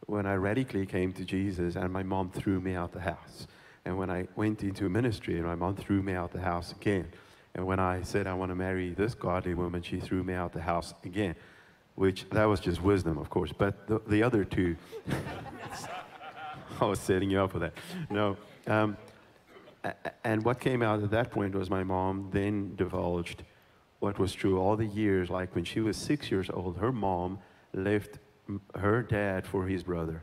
[0.07, 3.47] when I radically came to Jesus and my mom threw me out the house.
[3.85, 7.09] And when I went into ministry and my mom threw me out the house again.
[7.55, 10.53] And when I said I want to marry this godly woman, she threw me out
[10.53, 11.35] the house again.
[11.95, 13.53] Which, that was just wisdom, of course.
[13.57, 14.77] But the, the other two,
[16.81, 17.73] I was setting you up for that.
[18.11, 18.37] No.
[18.66, 18.99] Um,
[20.25, 23.42] and what came out at that point was my mom then divulged
[24.01, 25.31] what was true all the years.
[25.31, 27.38] Like when she was six years old, her mom
[27.72, 28.18] left
[28.75, 30.22] her dad for his brother.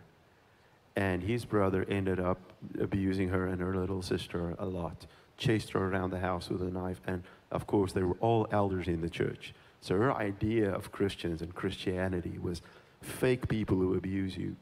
[0.96, 2.40] And his brother ended up
[2.80, 6.70] abusing her and her little sister a lot, chased her around the house with a
[6.70, 7.02] knife.
[7.08, 9.54] And of course, they were all elders in the church.
[9.82, 12.62] So her idea of Christians and Christianity was
[13.02, 14.56] fake people who abuse you.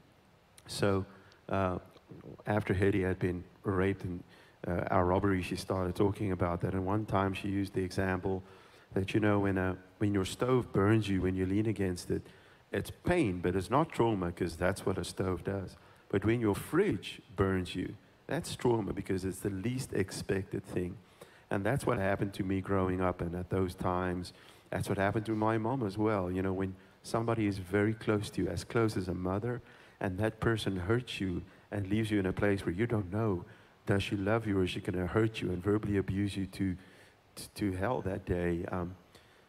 [0.67, 1.05] So
[1.49, 1.79] uh,
[2.47, 4.23] after Hetty had been raped and
[4.67, 6.73] uh, our robbery, she started talking about that.
[6.73, 8.43] And one time she used the example
[8.93, 12.21] that, you know, when, a, when your stove burns you, when you lean against it,
[12.71, 15.75] it's pain, but it's not trauma because that's what a stove does.
[16.09, 17.95] But when your fridge burns you,
[18.27, 20.97] that's trauma because it's the least expected thing.
[21.49, 23.19] And that's what happened to me growing up.
[23.21, 24.31] And at those times,
[24.69, 26.31] that's what happened to my mom as well.
[26.31, 29.61] You know, when somebody is very close to you, as close as a mother,
[29.99, 33.43] and that person hurts you and leaves you in a place where you don't know
[33.85, 36.45] does she love you or is she going to hurt you and verbally abuse you
[36.47, 36.75] to,
[37.35, 38.65] to, to hell that day?
[38.71, 38.95] Um,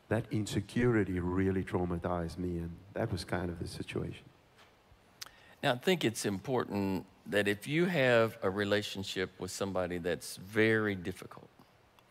[0.08, 4.24] that insecurity really traumatized me, and that was kind of the situation.
[5.62, 10.94] Now, I think it's important that if you have a relationship with somebody that's very
[10.94, 11.48] difficult,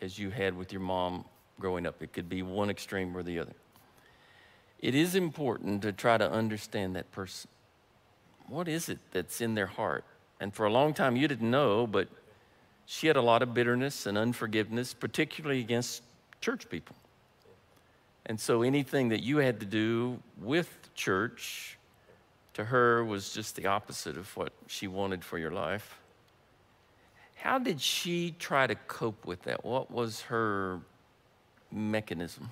[0.02, 1.26] as you had with your mom
[1.60, 3.54] growing up, it could be one extreme or the other.
[4.80, 7.50] It is important to try to understand that person.
[8.48, 10.04] What is it that's in their heart?
[10.42, 12.10] And for a long time, you didn't know, but
[12.88, 16.02] she had a lot of bitterness and unforgiveness, particularly against
[16.42, 16.96] church people.
[18.26, 21.78] And so anything that you had to do with church
[22.56, 26.00] to her was just the opposite of what she wanted for your life.
[27.36, 29.64] How did she try to cope with that?
[29.64, 30.80] What was her
[31.72, 32.50] mechanism?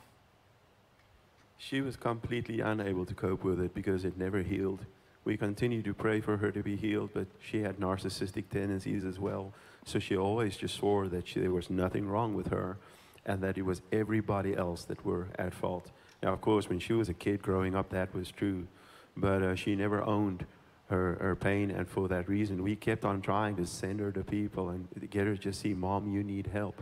[1.58, 4.86] She was completely unable to cope with it because it never healed.
[5.30, 9.20] We continued to pray for her to be healed, but she had narcissistic tendencies as
[9.20, 9.54] well.
[9.86, 12.78] So she always just swore that she, there was nothing wrong with her
[13.28, 15.92] and that it was everybody else that were at fault.
[16.24, 18.66] Now, of course, when she was a kid growing up, that was true.
[19.16, 20.48] But uh, she never owned
[20.90, 24.24] her, her pain, and for that reason, we kept on trying to send her to
[24.24, 26.82] people and get her to just see, Mom, you need help.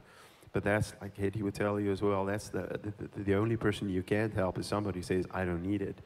[0.53, 3.89] But that's like Hetty would tell you as well, that's the, the, the only person
[3.89, 5.97] you can't help is somebody who says, I don't need it.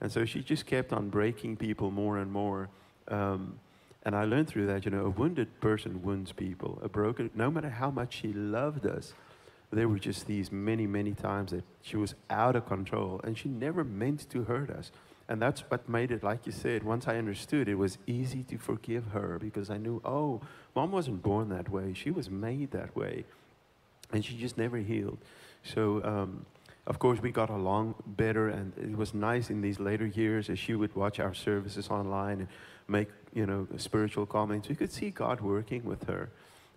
[0.00, 2.68] And so she just kept on breaking people more and more.
[3.08, 3.58] Um,
[4.04, 6.78] and I learned through that, you know, a wounded person wounds people.
[6.82, 9.12] A broken, no matter how much she loved us,
[9.72, 13.48] there were just these many, many times that she was out of control and she
[13.48, 14.90] never meant to hurt us.
[15.28, 18.58] And that's what made it, like you said, once I understood, it was easy to
[18.58, 20.40] forgive her because I knew, oh,
[20.74, 21.92] mom wasn't born that way.
[21.94, 23.24] She was made that way.
[24.12, 25.18] And she just never healed.
[25.62, 26.46] So, um,
[26.86, 30.58] of course, we got along better, and it was nice in these later years as
[30.58, 32.48] she would watch our services online and
[32.88, 34.68] make, you know, spiritual comments.
[34.68, 36.30] We could see God working with her.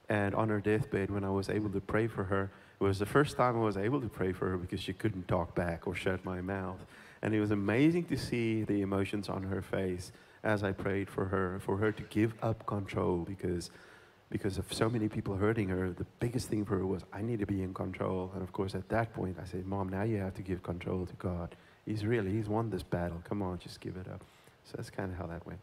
[0.10, 3.06] And on her deathbed, when I was able to pray for her, it was the
[3.06, 5.96] first time I was able to pray for her because she couldn't talk back or
[5.96, 6.80] shut my mouth.
[7.22, 10.12] And it was amazing to see the emotions on her face
[10.44, 13.72] as I prayed for her, for her to give up control because
[14.34, 17.38] because of so many people hurting her, the biggest thing for her was, I need
[17.39, 18.32] to be in control.
[18.34, 21.06] And of course, at that point, I said, Mom, now you have to give control
[21.06, 21.56] to God.
[21.86, 23.22] He's really, He's won this battle.
[23.30, 24.22] Come on, just give it up.
[24.65, 25.60] So that's kind of how that went.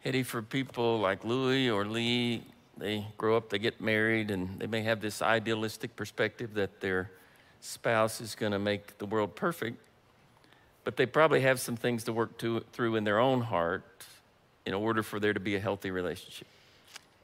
[0.00, 2.42] Hetty, for people like Louie or Lee
[2.76, 7.12] they grow up, they get married, and they may have this idealistic perspective that their
[7.60, 9.78] spouse is going to make the world perfect,
[10.82, 13.84] but they probably have some things to work to, through in their own heart
[14.66, 16.48] in order for there to be a healthy relationship.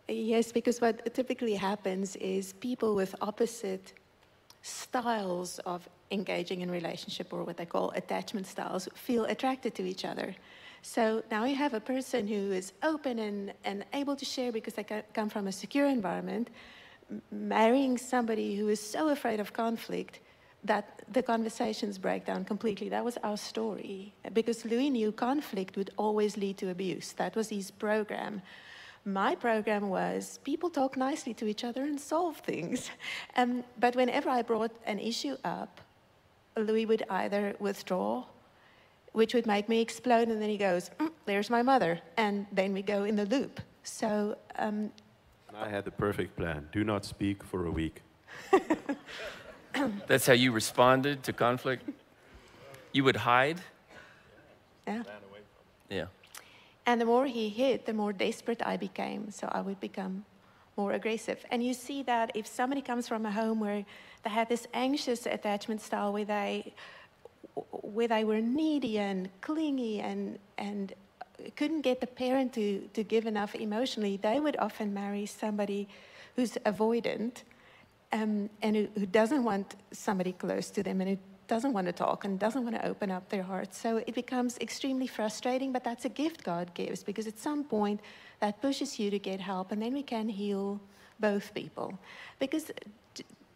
[0.09, 3.93] Yes, because what typically happens is people with opposite
[4.63, 10.07] styles of engaging in relationship or what they call attachment styles feel attracted to each
[10.07, 10.35] other.
[10.81, 14.75] So now you have a person who is open and, and able to share because
[14.75, 16.49] they come from a secure environment,
[17.31, 20.21] marrying somebody who is so afraid of conflict
[20.65, 22.89] that the conversations break down completely.
[22.89, 24.13] That was our story.
[24.33, 27.13] Because Louis knew conflict would always lead to abuse.
[27.13, 28.43] That was his program.
[29.09, 32.91] My program was people talk nicely to each other and solve things.
[33.37, 35.81] Um, but whenever I brought an issue up,
[36.57, 38.25] Louis would either withdraw,
[39.13, 42.01] which would make me explode, and then he goes, mm, There's my mother.
[42.17, 43.61] And then we go in the loop.
[43.85, 44.37] So.
[44.57, 44.91] Um,
[45.55, 48.03] I had the perfect plan do not speak for a week.
[50.09, 51.89] That's how you responded to conflict?
[52.93, 53.61] You would hide?
[54.87, 55.03] Yeah.
[55.89, 56.07] Yeah.
[56.89, 59.31] And the more he hit, the more desperate I became.
[59.31, 60.25] So I would become
[60.75, 61.45] more aggressive.
[61.51, 63.85] And you see that if somebody comes from a home where
[64.23, 66.73] they had this anxious attachment style where they
[67.73, 70.95] where they were needy and clingy and and
[71.57, 75.89] couldn't get the parent to, to give enough emotionally, they would often marry somebody
[76.37, 77.43] who's avoidant
[78.13, 81.93] um, and who, who doesn't want somebody close to them and who doesn't want to
[81.93, 83.75] talk and doesn't want to open up their heart.
[83.75, 88.01] So it becomes extremely frustrating, but that's a gift God gives because at some point
[88.41, 90.81] that pushes you to get help and then we can heal
[91.19, 91.99] both people.
[92.39, 92.71] Because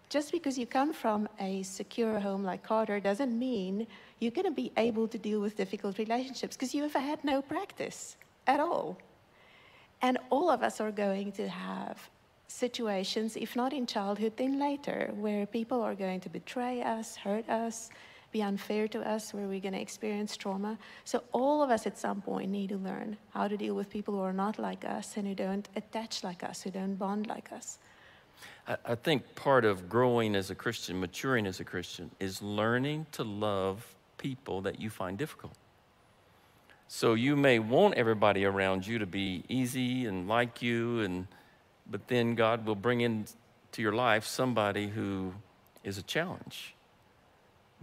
[0.08, 3.86] just because you come from a secure home like Carter doesn't mean
[4.18, 7.40] you're going to be able to deal with difficult relationships because you have had no
[7.40, 8.98] practice at all.
[10.02, 12.10] And all of us are going to have
[12.52, 17.48] situations, if not in childhood, then later, where people are going to betray us, hurt
[17.48, 17.90] us,
[18.30, 20.78] be unfair to us, where we're going to experience trauma.
[21.04, 24.14] So, all of us at some point need to learn how to deal with people
[24.14, 27.52] who are not like us and who don't attach like us, who don't bond like
[27.52, 27.78] us.
[28.86, 33.24] I think part of growing as a Christian, maturing as a Christian, is learning to
[33.24, 35.52] love people that you find difficult.
[36.88, 41.26] So you may want everybody around you to be easy and like you and
[41.90, 43.34] but then God will bring into
[43.78, 45.34] your life somebody who
[45.84, 46.74] is a challenge.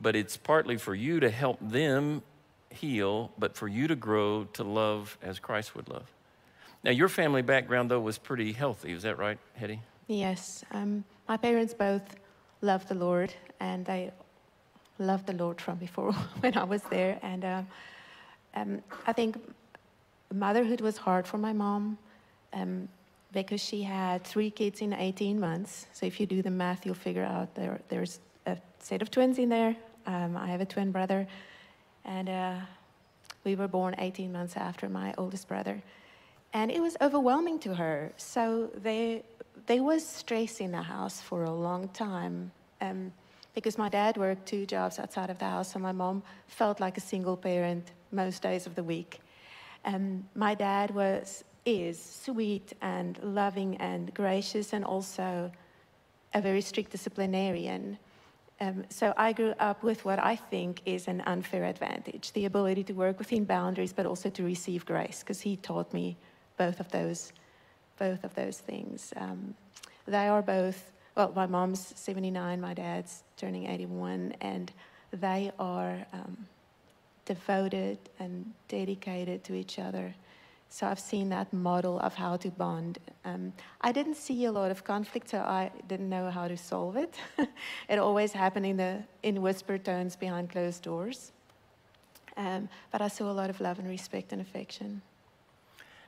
[0.02, 2.22] But it's partly for you to help them
[2.70, 6.12] heal, but for you to grow to love as Christ would love.
[6.84, 8.94] Now, your family background, though, was pretty healthy.
[8.94, 9.82] Is that right, Hetty?
[10.08, 10.64] Yes.
[10.72, 12.16] Um, my parents both
[12.62, 14.12] loved the Lord, and they
[14.98, 17.20] loved the Lord from before when I was there.
[17.22, 17.62] And uh,
[18.56, 19.38] um, I think
[20.34, 21.98] motherhood was hard for my mom.
[22.54, 22.88] Um,
[23.32, 25.88] because she had three kids in 18 months.
[25.94, 29.38] So if you do the math, you'll figure out there, there's a set of twins
[29.38, 29.76] in there.
[30.06, 31.28] Um, I have a twin brother,
[32.06, 32.56] and uh,
[33.44, 35.82] we were born 18 months after my oldest brother.
[36.54, 38.12] And it was overwhelming to her.
[38.18, 39.22] So there,
[39.68, 42.52] there was stress in the house for a long time.
[42.82, 43.12] Um,
[43.54, 46.98] because my dad worked two jobs outside of the house, and my mom felt like
[46.98, 49.20] a single parent most days of the week.
[49.86, 55.52] Um, my dad was is sweet and loving and gracious and also
[56.34, 57.98] a very strict disciplinarian.
[58.62, 62.84] Um, so I grew up with what I think is an unfair advantage the ability
[62.86, 66.18] to work within boundaries, but also to receive grace, because he taught me
[66.58, 67.32] both of those,
[67.98, 69.14] both of those things.
[69.16, 69.56] Um,
[70.06, 74.72] they are both, well, my mom's 79, my dad's turning 81, and
[75.12, 76.38] they are um,
[77.26, 80.14] devoted and dedicated to each other.
[80.72, 83.00] So I've seen that model of how to bond.
[83.26, 86.96] Um, I didn't see a lot of conflict, so I didn't know how to solve
[86.96, 87.16] it.
[87.90, 91.32] it always happened in, the, in whisper tones behind closed doors.
[92.38, 95.02] Um, but I saw a lot of love and respect and affection.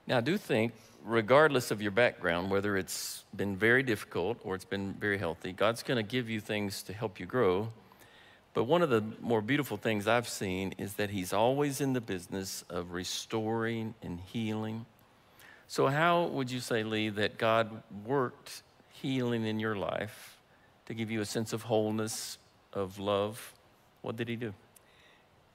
[0.06, 4.65] Now, I do think, regardless of your background, whether it's been very difficult or it's
[4.65, 7.70] been very healthy, God's going to give you things to help you grow.
[8.54, 12.02] But one of the more beautiful things I've seen is that he's always in the
[12.02, 14.86] business of restoring and healing.
[15.68, 20.38] So, how would you say, Lee, that God worked healing in your life
[20.88, 22.38] to give you a sense of wholeness,
[22.74, 23.54] of love?
[24.02, 24.54] What did he do?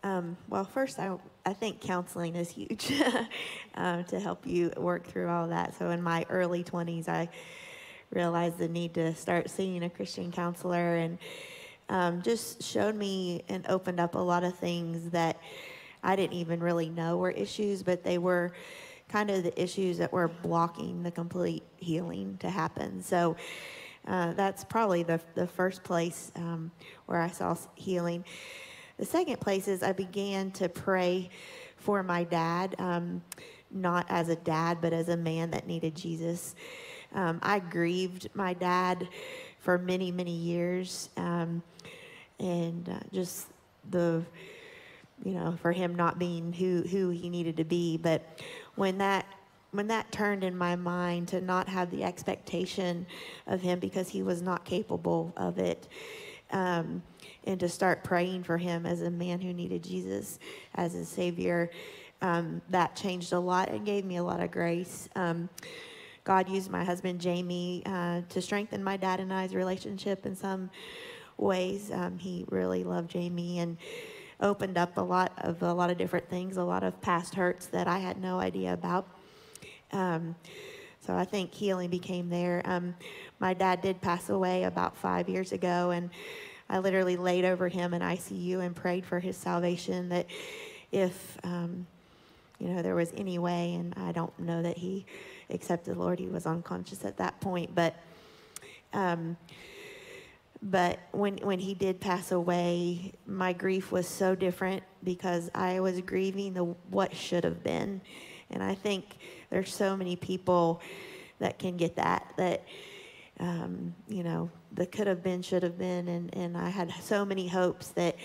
[0.02, 2.92] Um, well, first, I, I think counseling is huge
[3.74, 5.76] um, to help you work through all that.
[5.78, 7.28] So, in my early 20s, I
[8.10, 11.18] realized the need to start seeing a Christian counselor and
[11.88, 15.40] um, just showed me and opened up a lot of things that
[16.02, 18.52] I didn't even really know were issues, but they were
[19.08, 23.02] kind of the issues that were blocking the complete healing to happen.
[23.02, 23.36] So
[24.06, 26.70] uh, that's probably the, the first place um,
[27.06, 28.24] where I saw healing.
[28.98, 31.30] The second place is I began to pray
[31.76, 33.22] for my dad, um,
[33.70, 36.54] not as a dad, but as a man that needed Jesus.
[37.14, 39.08] Um, I grieved my dad
[39.66, 41.60] for many, many years, um,
[42.38, 43.48] and uh, just
[43.90, 44.22] the,
[45.24, 47.96] you know, for him not being who who he needed to be.
[47.96, 48.40] But
[48.76, 49.26] when that
[49.72, 53.06] when that turned in my mind to not have the expectation
[53.48, 55.88] of him because he was not capable of it.
[56.52, 57.02] Um,
[57.42, 60.38] and to start praying for him as a man who needed Jesus
[60.76, 61.72] as a savior,
[62.22, 65.08] um, that changed a lot and gave me a lot of grace.
[65.16, 65.48] Um,
[66.26, 70.70] God used my husband Jamie uh, to strengthen my dad and I's relationship in some
[71.38, 71.92] ways.
[71.92, 73.78] Um, he really loved Jamie and
[74.40, 77.66] opened up a lot of a lot of different things, a lot of past hurts
[77.66, 79.06] that I had no idea about.
[79.92, 80.34] Um,
[81.00, 82.60] so I think healing became there.
[82.64, 82.96] Um,
[83.38, 86.10] my dad did pass away about five years ago, and
[86.68, 90.08] I literally laid over him in ICU and prayed for his salvation.
[90.08, 90.26] That
[90.90, 91.86] if um,
[92.58, 95.06] you know there was any way, and I don't know that he
[95.50, 97.94] accepted the Lord, he was unconscious at that point, but.
[98.92, 99.36] Um,
[100.62, 106.00] but when when he did pass away, my grief was so different because I was
[106.00, 108.00] grieving the what should have been,
[108.50, 109.18] and I think
[109.50, 110.80] there's so many people
[111.38, 112.64] that can get that that
[113.38, 116.08] um, you know the could have been should have been.
[116.08, 118.16] And and I had so many hopes that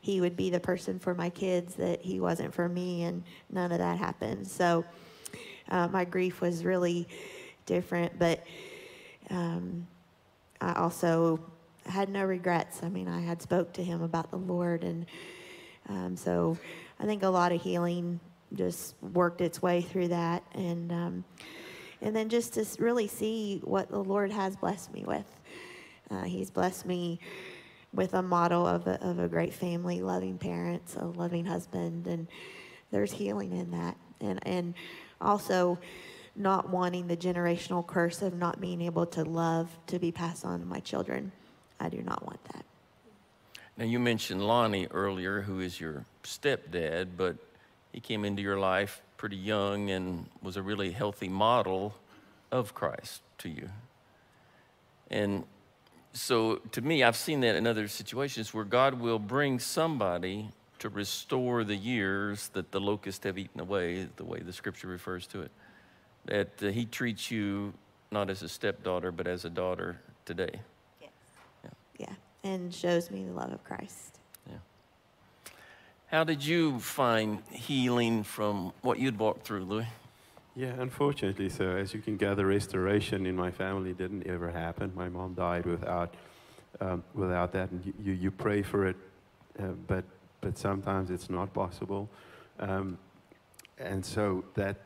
[0.00, 3.72] he would be the person for my kids that he wasn't for me and none
[3.72, 4.46] of that happened.
[4.46, 4.84] So
[5.68, 7.06] uh, my grief was really
[7.66, 8.44] different but
[9.30, 9.86] um,
[10.60, 11.40] I also
[11.86, 15.06] had no regrets I mean I had spoke to him about the Lord and
[15.88, 16.58] um, so
[17.00, 18.20] I think a lot of healing
[18.54, 21.24] just worked its way through that and um,
[22.00, 25.26] and then just to really see what the Lord has blessed me with.
[26.10, 27.18] Uh, he's blessed me
[27.92, 32.28] with a model of a, of a great family, loving parents, a loving husband, and
[32.90, 33.96] there's healing in that.
[34.20, 34.74] And, and
[35.20, 35.78] also
[36.36, 40.60] not wanting the generational curse of not being able to love to be passed on
[40.60, 41.32] to my children.
[41.80, 42.64] I do not want that.
[43.76, 47.36] Now, you mentioned Lonnie earlier, who is your stepdad, but
[47.92, 51.94] he came into your life pretty young and was a really healthy model
[52.50, 53.68] of Christ to you.
[55.10, 55.44] And
[56.12, 60.88] so to me, I've seen that in other situations where God will bring somebody to
[60.88, 65.42] restore the years that the locusts have eaten away, the way the scripture refers to
[65.42, 65.50] it.
[66.26, 67.72] That uh, he treats you
[68.10, 70.60] not as a stepdaughter, but as a daughter today.
[71.00, 71.10] Yes.
[71.64, 71.70] Yeah.
[71.98, 72.50] yeah.
[72.50, 74.18] And shows me the love of Christ.
[74.48, 74.56] Yeah.
[76.06, 79.86] How did you find healing from what you'd walked through, Louis?
[80.56, 84.90] Yeah, unfortunately, so as you can gather, restoration in my family didn't ever happen.
[84.96, 86.14] My mom died without,
[86.80, 88.96] um, without that, and you, you pray for it,
[89.60, 90.04] uh, but,
[90.40, 92.08] but sometimes it's not possible.
[92.58, 92.98] Um,
[93.78, 94.76] and so that,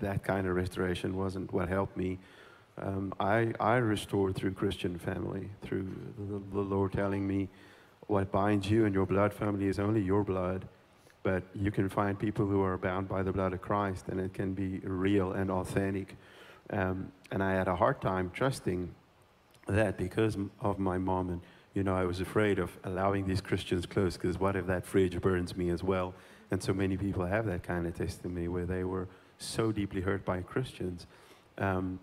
[0.00, 2.18] that kind of restoration wasn't what helped me.
[2.78, 7.48] Um, I, I restored through Christian family, through the, the Lord telling me,
[8.06, 10.66] what binds you and your blood family is only your blood,
[11.22, 14.34] but you can find people who are bound by the blood of Christ, and it
[14.34, 16.16] can be real and authentic.
[16.70, 18.94] Um, and I had a hard time trusting
[19.68, 21.40] that because of my mom, and
[21.74, 25.20] you know, I was afraid of allowing these Christians close because what if that fridge
[25.20, 26.14] burns me as well?
[26.50, 29.08] And so many people have that kind of testimony where they were
[29.38, 31.06] so deeply hurt by Christians.
[31.58, 31.98] Um,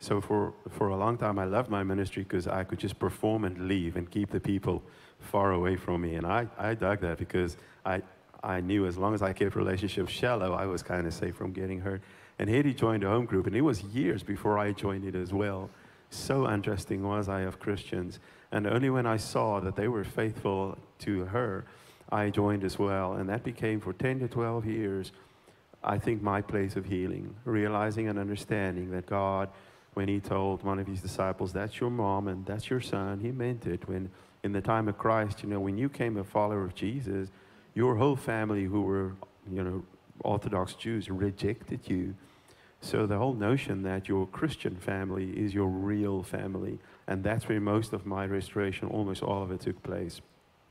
[0.00, 3.44] so for, for a long time, I loved my ministry because I could just perform
[3.44, 4.82] and leave and keep the people
[5.20, 6.16] far away from me.
[6.16, 7.56] And I, I dug that because
[7.86, 8.02] I,
[8.42, 11.52] I knew as long as I kept relationships shallow, I was kind of safe from
[11.52, 12.02] getting hurt.
[12.40, 15.32] And Hetty joined a home group, and it was years before I joined it as
[15.32, 15.70] well.
[16.10, 18.18] So interesting was I of Christians.
[18.52, 21.64] And only when I saw that they were faithful to her,
[22.10, 23.14] I joined as well.
[23.14, 25.12] And that became for 10 to 12 years,
[25.82, 29.48] I think, my place of healing, realizing and understanding that God,
[29.94, 33.32] when He told one of His disciples, That's your mom and that's your son, He
[33.32, 33.88] meant it.
[33.88, 34.10] When
[34.44, 37.30] in the time of Christ, you know, when you came a follower of Jesus,
[37.74, 39.14] your whole family who were,
[39.50, 39.82] you know,
[40.24, 42.14] Orthodox Jews rejected you.
[42.80, 46.78] So the whole notion that your Christian family is your real family,
[47.12, 50.22] and that's where most of my restoration, almost all of it took place.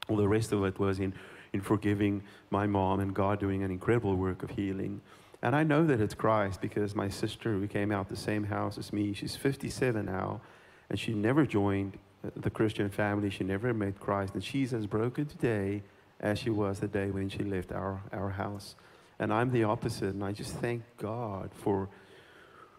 [0.10, 1.14] All the rest of it was in,
[1.54, 5.02] in forgiving my mom and God doing an incredible work of healing.
[5.44, 8.80] And I know that it's Christ because my sister, who came out the same house
[8.80, 10.42] as me, she's 57 now,
[10.90, 13.30] and she never joined uh, the Christian family.
[13.30, 15.84] She never met Christ, and she's as broken today
[16.22, 18.74] as she was the day when she left our, our house.
[19.20, 20.16] And I'm the opposite.
[20.16, 21.88] And I just thank God for,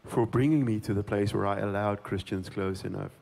[0.04, 3.12] for bringing me to the place where I allowed Christians close enough.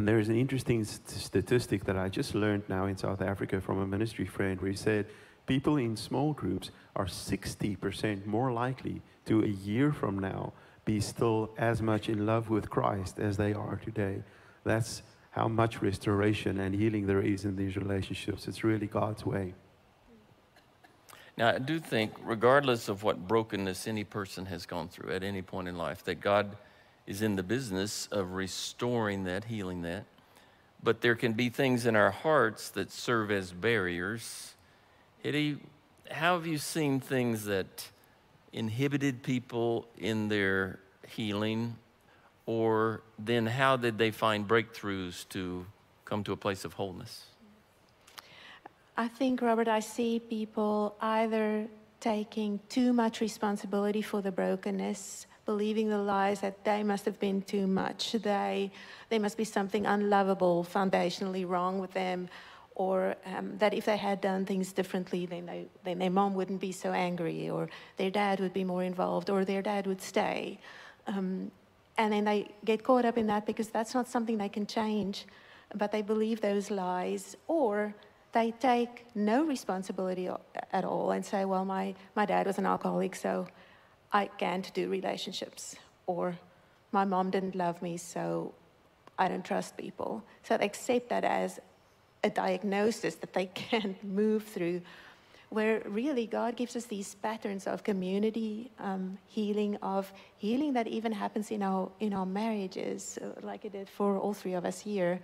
[0.00, 3.60] And there is an interesting st- statistic that I just learned now in South Africa
[3.60, 5.04] from a ministry friend where he said
[5.44, 10.54] people in small groups are 60% more likely to a year from now
[10.86, 14.22] be still as much in love with Christ as they are today.
[14.64, 18.48] That's how much restoration and healing there is in these relationships.
[18.48, 19.52] It's really God's way.
[21.36, 25.42] Now, I do think, regardless of what brokenness any person has gone through at any
[25.42, 26.56] point in life, that God
[27.10, 30.04] is in the business of restoring that, healing that.
[30.80, 34.54] But there can be things in our hearts that serve as barriers.
[35.24, 35.58] Hetty,
[36.08, 37.88] how have you seen things that
[38.52, 41.74] inhibited people in their healing?
[42.46, 45.66] Or then how did they find breakthroughs to
[46.04, 47.26] come to a place of wholeness?
[48.96, 51.66] I think, Robert, I see people either
[51.98, 57.42] taking too much responsibility for the brokenness, believing the lies that they must have been
[57.42, 58.70] too much, they,
[59.08, 62.28] there must be something unlovable, foundationally wrong with them,
[62.76, 66.60] or um, that if they had done things differently, then, they, then their mom wouldn't
[66.60, 70.56] be so angry, or their dad would be more involved, or their dad would stay.
[71.08, 71.50] Um,
[71.98, 75.26] and then they get caught up in that because that's not something they can change,
[75.74, 77.92] but they believe those lies, or
[78.30, 80.28] they take no responsibility
[80.78, 83.48] at all and say, well, my, my dad was an alcoholic, so
[84.12, 85.76] I can't do relationships.
[86.06, 86.38] Or
[86.92, 88.52] my mom didn't love me, so
[89.18, 90.24] I don't trust people.
[90.42, 91.60] So they accept that as
[92.24, 94.82] a diagnosis that they can't move through,
[95.50, 101.12] where really God gives us these patterns of community um, healing, of healing that even
[101.12, 104.80] happens in our, in our marriages, uh, like it did for all three of us
[104.80, 105.20] here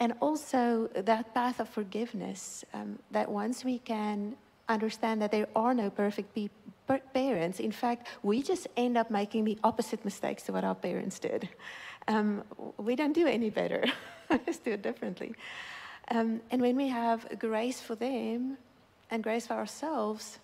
[0.00, 4.36] and also that path of forgiveness um, that once we can
[4.68, 6.77] understand that there are no perfect pe- per-
[7.14, 11.18] parents in fact we just end up making the opposite mistakes to what our parents
[11.18, 11.48] did.
[12.08, 12.42] Um,
[12.78, 13.84] we don't do any better
[14.46, 15.34] just do it differently.
[16.10, 18.56] Um, and when we have grace for them
[19.10, 20.38] and grace for ourselves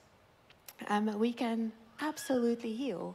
[0.89, 3.15] um, we can absolutely heal.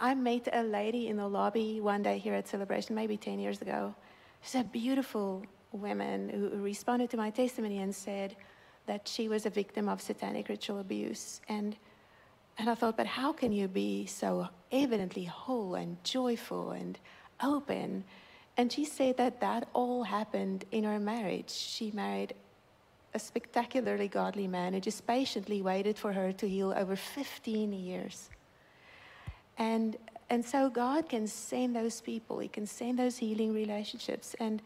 [0.00, 3.62] I met a lady in the lobby one day here at celebration maybe 10 years
[3.62, 3.94] ago.
[4.42, 8.36] She's a beautiful woman who responded to my testimony and said
[8.86, 11.40] that she was a victim of satanic ritual abuse.
[11.48, 11.76] And,
[12.58, 16.98] and I thought, but how can you be so evidently whole and joyful and
[17.42, 18.04] open?
[18.56, 21.50] And she said that that all happened in her marriage.
[21.50, 22.34] She married
[23.12, 28.30] a spectacularly godly man who just patiently waited for her to heal over 15 years.
[29.58, 29.96] And
[30.30, 34.34] and so God can send those people, He can send those healing relationships.
[34.40, 34.62] And,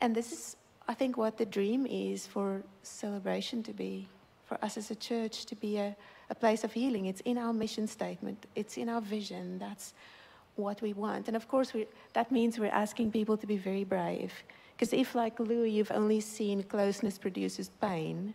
[0.00, 0.56] and this is,
[0.88, 4.08] I think, what the dream is for celebration to be,
[4.46, 5.96] for us as a church to be a,
[6.30, 7.06] a place of healing.
[7.06, 9.58] It's in our mission statement, it's in our vision.
[9.58, 9.92] That's
[10.56, 11.28] what we want.
[11.28, 11.72] And of course,
[12.12, 14.32] that means we're asking people to be very brave.
[14.76, 18.34] Because if, like Louis, you've only seen closeness produces pain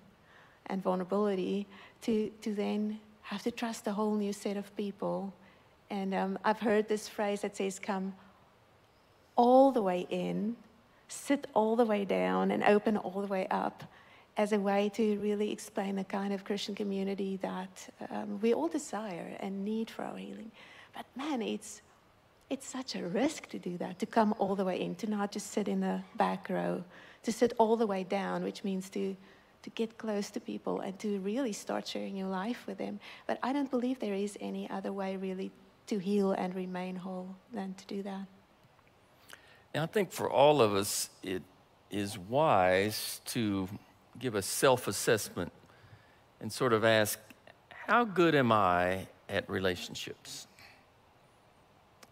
[0.68, 1.68] and vulnerability,
[2.02, 5.34] to, to then have to trust a whole new set of people
[5.90, 8.14] and um, I've heard this phrase that says, come
[9.36, 10.56] all the way in,
[11.08, 13.84] sit all the way down, and open all the way up
[14.38, 18.68] as a way to really explain the kind of Christian community that um, we all
[18.68, 20.52] desire and need for our healing.
[20.94, 21.82] But man, it's,
[22.50, 25.32] it's such a risk to do that, to come all the way in, to not
[25.32, 26.84] just sit in the back row,
[27.24, 29.16] to sit all the way down, which means to,
[29.64, 33.00] to get close to people and to really start sharing your life with them.
[33.28, 35.52] But I don't believe there is any other way really
[35.88, 38.26] to heal and remain whole than to do that.
[39.74, 41.44] And I think for all of us, it
[41.90, 43.70] is wise to
[44.20, 45.52] give a self assessment
[46.40, 47.20] and sort of ask,
[47.88, 50.48] how good am I at relationships?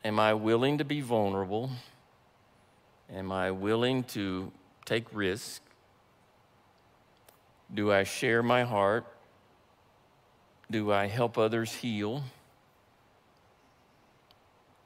[0.04, 1.70] Am I willing to be vulnerable?
[3.14, 4.51] Am I willing to
[4.86, 5.62] take risk?
[7.74, 9.06] Do I share my heart?
[10.70, 12.24] Do I help others heal?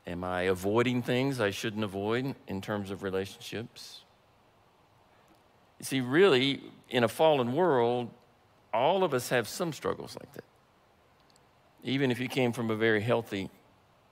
[0.05, 4.01] Am I avoiding things I shouldn't avoid in terms of relationships?
[5.80, 8.09] You see, really, in a fallen world,
[8.73, 10.43] all of us have some struggles like that,
[11.83, 13.49] even if you came from a very healthy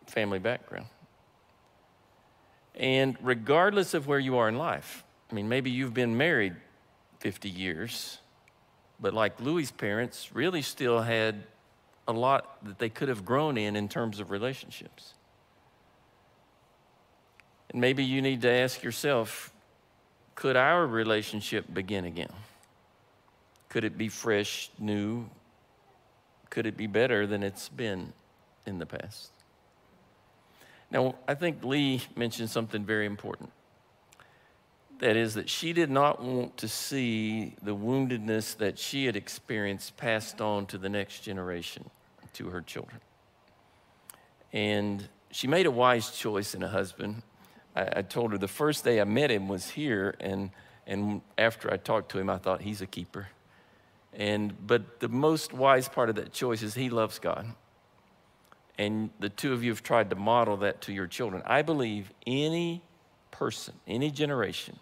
[0.08, 0.88] family background.
[2.76, 6.56] And regardless of where you are in life, I mean, maybe you've been married
[7.20, 8.20] 50 years,
[9.00, 11.44] but like Louis' parents, really still had
[12.08, 15.14] a lot that they could have grown in in terms of relationships.
[17.70, 19.52] And maybe you need to ask yourself
[20.36, 22.32] could our relationship begin again?
[23.76, 25.26] Could it be fresh, new?
[26.50, 28.14] could it be better than it's been
[28.66, 29.32] in the past?
[30.90, 33.52] Now, I think Lee mentioned something very important.
[35.00, 39.98] That is, that she did not want to see the woundedness that she had experienced
[39.98, 41.90] passed on to the next generation,
[42.36, 43.02] to her children.
[44.54, 47.24] And she made a wise choice in a husband.
[47.76, 50.52] I, I told her the first day I met him was here, and,
[50.88, 53.28] and after I talked to him, I thought he's a keeper.
[54.16, 57.48] And, but the most wise part of that choice is he loves God.
[58.78, 61.44] And the two of you have tried to model that to your children.
[61.46, 62.82] I believe any
[63.32, 64.80] person, any generation,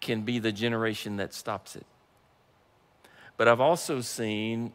[0.00, 1.86] can be the generation that stops it.
[3.36, 4.72] But I've also seen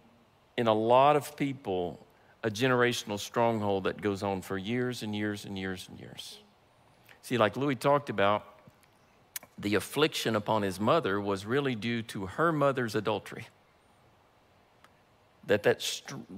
[0.58, 2.06] in a lot of people
[2.44, 6.40] a generational stronghold that goes on for years and years and years and years.
[7.22, 8.46] See, like Louis talked about,
[9.58, 13.48] the affliction upon his mother was really due to her mother's adultery.
[15.50, 15.84] That that,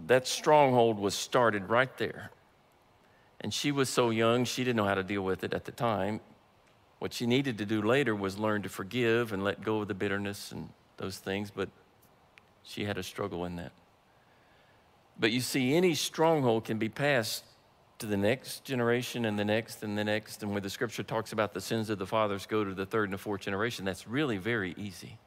[0.07, 2.31] that stronghold was started right there.
[3.41, 5.73] And she was so young, she didn't know how to deal with it at the
[5.73, 6.21] time.
[6.99, 9.93] What she needed to do later was learn to forgive and let go of the
[9.93, 11.67] bitterness and those things, but
[12.63, 13.73] she had a struggle in that.
[15.19, 17.43] But you see, any stronghold can be passed
[17.99, 20.41] to the next generation and the next and the next.
[20.41, 23.05] And when the scripture talks about the sins of the fathers go to the third
[23.05, 25.17] and the fourth generation, that's really very easy.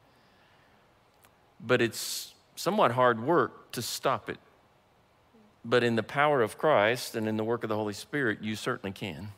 [1.59, 4.37] But it's somewhat hard work to stop it.
[5.63, 8.55] But in the power of Christ and in the work of the Holy Spirit, you
[8.55, 9.29] certainly can.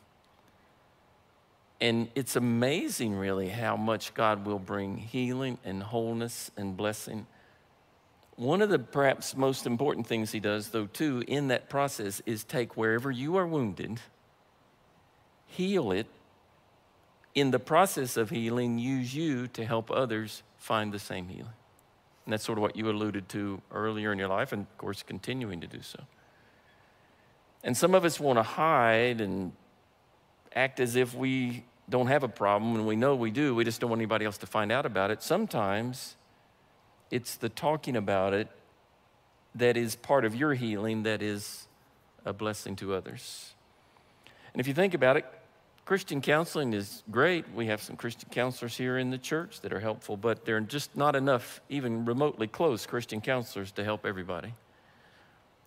[1.80, 7.26] And it's amazing, really, how much God will bring healing and wholeness and blessing
[8.38, 12.44] one of the perhaps most important things he does, though, too, in that process is
[12.44, 14.00] take wherever you are wounded,
[15.46, 16.06] heal it.
[17.34, 21.52] In the process of healing, use you to help others find the same healing.
[22.28, 25.02] And that's sort of what you alluded to earlier in your life, and of course,
[25.02, 25.98] continuing to do so.
[27.64, 29.52] And some of us want to hide and
[30.54, 33.54] act as if we don't have a problem, and we know we do.
[33.54, 35.22] We just don't want anybody else to find out about it.
[35.22, 36.16] Sometimes
[37.10, 38.48] it's the talking about it
[39.54, 41.66] that is part of your healing that is
[42.26, 43.54] a blessing to others.
[44.52, 45.24] And if you think about it,
[45.88, 47.46] Christian counseling is great.
[47.54, 50.60] We have some Christian counselors here in the church that are helpful, but there are
[50.60, 54.52] just not enough, even remotely close Christian counselors to help everybody.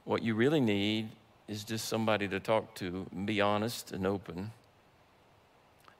[0.04, 1.10] What you really need
[1.48, 4.52] is just somebody to talk to and be honest and open.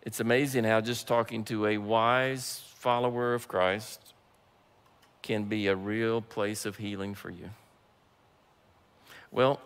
[0.04, 4.14] It's amazing how just talking to a wise follower of Christ
[5.24, 7.50] can be a real place of healing for you.
[9.32, 9.60] Well,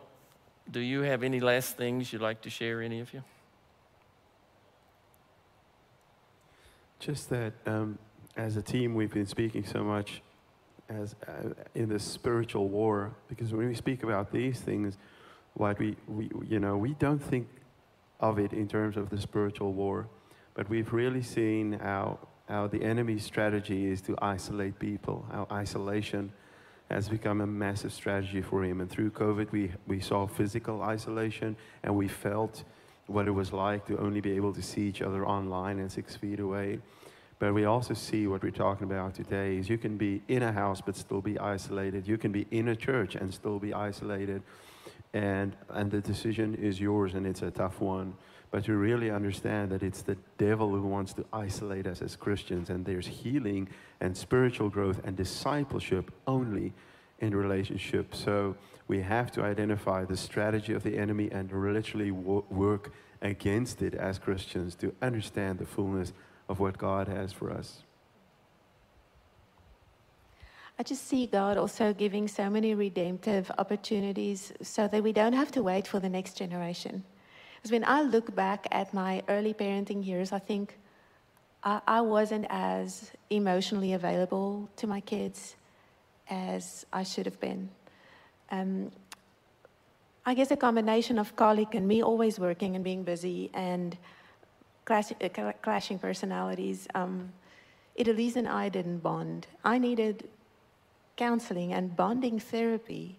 [0.72, 3.22] do you have any last things you'd like to share, any of you?
[7.00, 7.98] Just that um,
[8.36, 10.22] as a team, we've been speaking so much
[10.90, 14.98] as uh, in the spiritual war, because when we speak about these things,
[15.54, 17.48] what we, we, you know, we don't think
[18.20, 20.08] of it in terms of the spiritual war,
[20.54, 26.32] but we've really seen how how the enemy's strategy is to isolate people, how isolation
[26.92, 28.82] has become a massive strategy for him.
[28.82, 32.64] And through COVID, we, we saw physical isolation and we felt
[33.08, 36.16] what it was like to only be able to see each other online and six
[36.16, 36.80] feet away.
[37.38, 40.52] But we also see what we're talking about today is you can be in a
[40.52, 42.08] house but still be isolated.
[42.08, 44.42] You can be in a church and still be isolated.
[45.14, 48.16] And, and the decision is yours and it's a tough one
[48.56, 52.70] but you really understand that it's the devil who wants to isolate us as Christians,
[52.70, 53.68] and there's healing
[54.00, 56.72] and spiritual growth and discipleship only
[57.20, 58.16] in relationship.
[58.16, 58.56] So
[58.88, 64.20] we have to identify the strategy of the enemy and literally work against it as
[64.20, 66.14] Christians to understand the fullness
[66.48, 67.84] of what God has for us.
[70.78, 75.52] I just see God also giving so many redemptive opportunities so that we don't have
[75.54, 77.04] to wait for the next generation.
[77.56, 80.78] Because when I look back at my early parenting years, I think
[81.64, 85.56] I, I wasn't as emotionally available to my kids
[86.30, 87.70] as I should have been.
[88.56, 88.92] Um,
[90.26, 93.98] I guess a combination of colic and me always working and being busy and
[94.86, 96.88] clash, uh, clashing personalities.
[96.96, 97.32] Um,
[97.98, 99.48] Elise and I didn't bond.
[99.64, 100.28] I needed
[101.16, 103.18] counseling and bonding therapy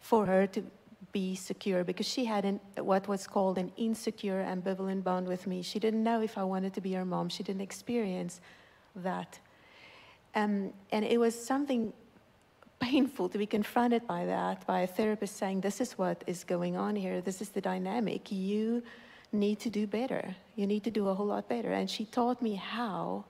[0.00, 0.62] for her to
[1.12, 5.62] be secure because she had an, what was called an insecure, ambivalent bond with me.
[5.62, 7.28] She didn't know if I wanted to be her mom.
[7.28, 8.40] She didn't experience
[8.94, 9.38] that.
[10.34, 11.92] Um, and it was something
[12.78, 16.76] painful to be confronted by that, by a therapist saying, This is what is going
[16.76, 17.20] on here.
[17.20, 18.30] This is the dynamic.
[18.30, 18.82] You
[19.32, 20.34] need to do better.
[20.54, 21.72] You need to do a whole lot better.
[21.72, 23.24] And she taught me how.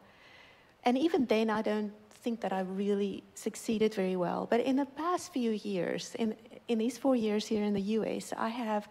[0.84, 1.92] And even then, I don't
[2.22, 4.46] think that I really succeeded very well.
[4.48, 6.34] But in the past few years, in,
[6.68, 8.88] in these four years here in the US, I have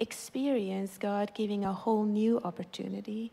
[0.00, 3.32] experienced God giving a whole new opportunity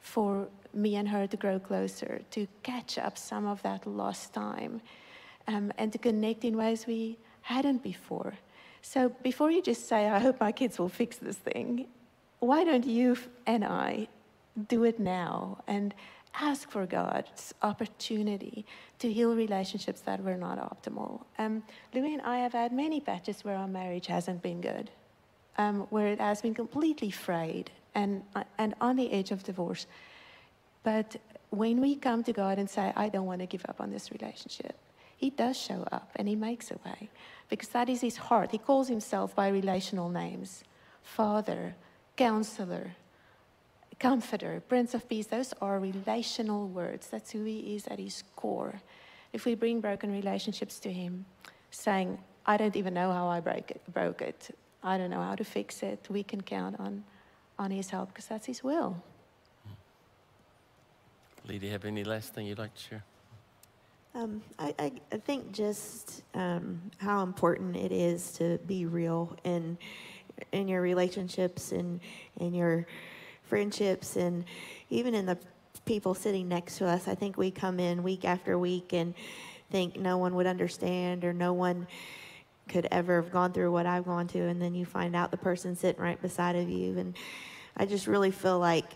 [0.00, 4.80] for me and her to grow closer, to catch up some of that lost time,
[5.48, 8.34] um, and to connect in ways we hadn't before.
[8.82, 11.86] So before you just say, I hope my kids will fix this thing,
[12.38, 13.16] why don't you
[13.46, 14.08] and I
[14.68, 15.94] do it now and
[16.40, 18.66] ask for God's opportunity
[18.98, 21.24] to heal relationships that were not optimal?
[21.38, 21.62] Um,
[21.94, 24.90] Louis and I have had many patches where our marriage hasn't been good,
[25.58, 29.86] um, where it has been completely frayed and, uh, and on the edge of divorce.
[30.82, 31.16] But
[31.50, 34.12] when we come to God and say, I don't want to give up on this
[34.12, 34.76] relationship,
[35.16, 37.08] He does show up and He makes a way
[37.48, 38.52] because that is His heart.
[38.52, 40.62] He calls Himself by relational names
[41.02, 41.74] Father,
[42.16, 42.96] Counselor,
[43.98, 45.26] Comforter, Prince of Peace.
[45.26, 47.08] Those are relational words.
[47.08, 48.80] That's who He is at His core.
[49.32, 51.24] If we bring broken relationships to Him,
[51.70, 53.38] saying, I don't even know how I
[53.70, 57.04] it, broke it, I don't know how to fix it, we can count on,
[57.58, 59.02] on His help because that's His will.
[61.48, 63.04] You have any last thing you'd like to share?
[64.16, 69.76] Um, I, I, I think just um, how important it is to be real in
[70.52, 72.00] in your relationships and
[72.40, 72.86] in your
[73.42, 74.44] friendships and
[74.88, 75.36] even in the
[75.84, 77.08] people sitting next to us.
[77.08, 79.14] I think we come in week after week and
[79.70, 81.86] think no one would understand or no one
[82.68, 85.36] could ever have gone through what I've gone to, and then you find out the
[85.36, 87.14] person sitting right beside of you, and
[87.76, 88.94] I just really feel like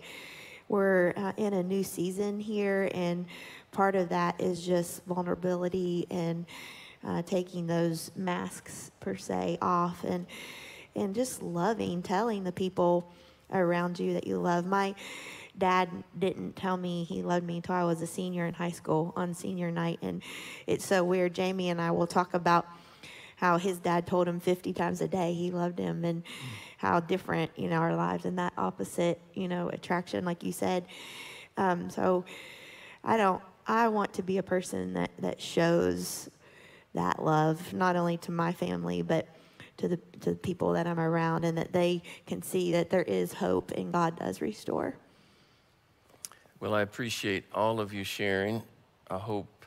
[0.68, 3.26] we're uh, in a new season here, and
[3.72, 6.46] part of that is just vulnerability and
[7.06, 10.26] uh, taking those masks per se off, and
[10.94, 13.10] and just loving, telling the people
[13.52, 14.66] around you that you love.
[14.66, 14.94] My
[15.56, 19.12] dad didn't tell me he loved me until I was a senior in high school
[19.16, 20.22] on senior night, and
[20.66, 21.34] it's so weird.
[21.34, 22.66] Jamie and I will talk about
[23.40, 26.22] how his dad told him 50 times a day he loved him and
[26.76, 30.84] how different, you know, our lives and that opposite, you know, attraction, like you said.
[31.56, 32.26] Um, so
[33.02, 36.28] I don't, I want to be a person that, that shows
[36.92, 39.28] that love, not only to my family, but
[39.76, 43.04] to the, to the people that I'm around and that they can see that there
[43.04, 44.96] is hope and God does restore.
[46.58, 48.64] Well, I appreciate all of you sharing.
[49.08, 49.64] I hope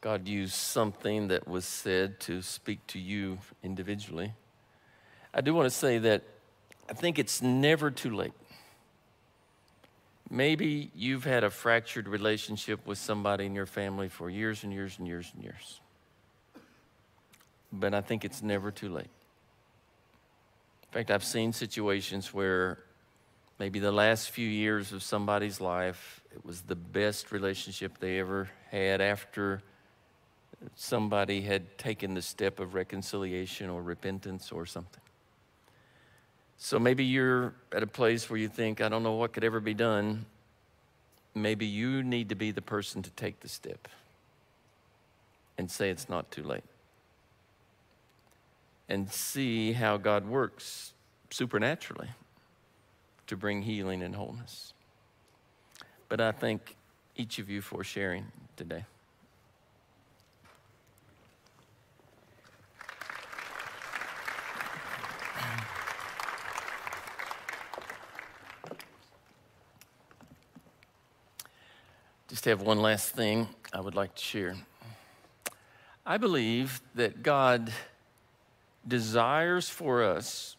[0.00, 4.32] God used something that was said to speak to you individually.
[5.34, 6.22] I do want to say that
[6.88, 8.32] I think it's never too late.
[10.32, 14.98] Maybe you've had a fractured relationship with somebody in your family for years and years
[14.98, 15.82] and years and years.
[17.70, 19.10] But I think it's never too late.
[20.84, 22.78] In fact, I've seen situations where
[23.58, 28.48] maybe the last few years of somebody's life, it was the best relationship they ever
[28.70, 29.60] had after
[30.76, 35.01] somebody had taken the step of reconciliation or repentance or something.
[36.64, 39.58] So maybe you're at a place where you think, I don't know what could ever
[39.58, 40.26] be done.
[41.34, 43.88] Maybe you need to be the person to take the step
[45.58, 46.62] and say it's not too late.
[48.88, 50.92] And see how God works
[51.30, 52.10] supernaturally
[53.26, 54.72] to bring healing and wholeness.
[56.08, 56.76] But I thank
[57.16, 58.84] each of you for sharing today.
[72.32, 74.56] Just have one last thing I would like to share.
[76.06, 77.70] I believe that God
[78.88, 80.56] desires for us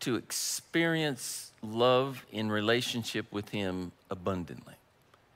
[0.00, 4.72] to experience love in relationship with Him abundantly.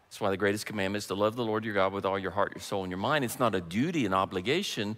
[0.08, 2.30] That's why the greatest commandment is to love the Lord your God with all your
[2.30, 3.22] heart, your soul, and your mind.
[3.26, 4.96] It's not a duty, an obligation,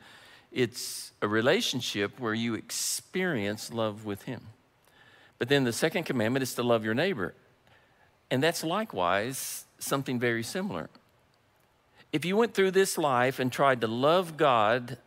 [0.52, 4.42] it's a relationship where you experience love with Him.
[5.40, 7.34] But then the second commandment is to love your neighbor.
[8.30, 10.88] And that's likewise something very similar.
[12.12, 14.98] If you went through this life and tried to love God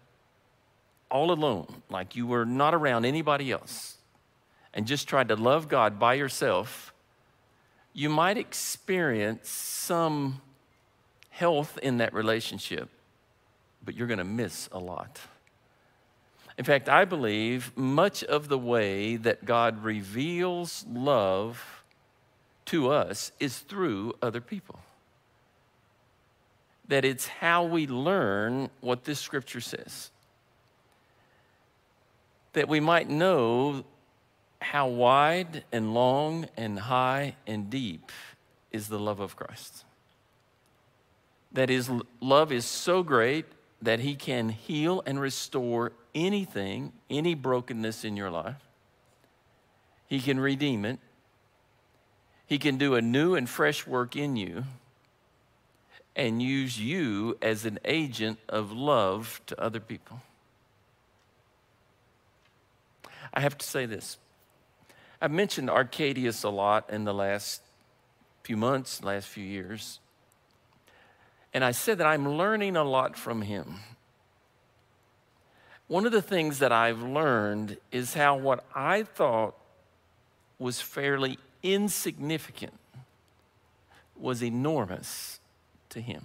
[1.12, 3.98] all alone, like you were not around anybody else,
[4.74, 6.94] and just tried to love God by yourself,
[7.94, 10.42] you might experience some
[11.30, 12.90] health in that relationship,
[13.84, 15.20] but you're going to miss a lot.
[16.58, 21.83] In fact, I believe much of the way that God reveals love
[22.66, 24.80] to us is through other people.
[26.88, 30.12] That it's how we learn what this scripture says.
[32.54, 33.86] That we might know
[34.62, 38.12] how wide and long and high and deep
[38.72, 39.86] is the love of Christ.
[41.52, 41.90] That his
[42.22, 43.46] love is so great
[43.84, 48.70] that He can heal and restore anything, any brokenness in your life.
[50.08, 51.00] He can redeem it.
[52.46, 54.66] He can do a new and fresh work in you
[56.16, 60.22] and use you as an agent of love to other people.
[63.34, 64.18] I have to say this.
[65.22, 67.62] I've mentioned Arcadius a lot in the last
[68.44, 70.00] few months, last few years.
[71.54, 73.80] And I said that I'm learning a lot from him.
[75.88, 79.56] One of the things that I've learned is how what I thought
[80.60, 82.74] was fairly insignificant
[84.16, 85.40] was enormous
[85.90, 86.24] to him.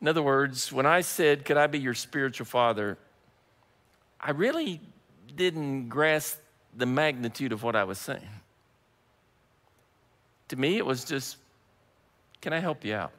[0.00, 2.98] In other words, when I said, Could I be your spiritual father?
[4.20, 4.80] I really
[5.34, 6.38] didn't grasp
[6.76, 8.28] the magnitude of what I was saying.
[10.48, 11.36] To me, it was just,
[12.40, 13.12] Can I help you out?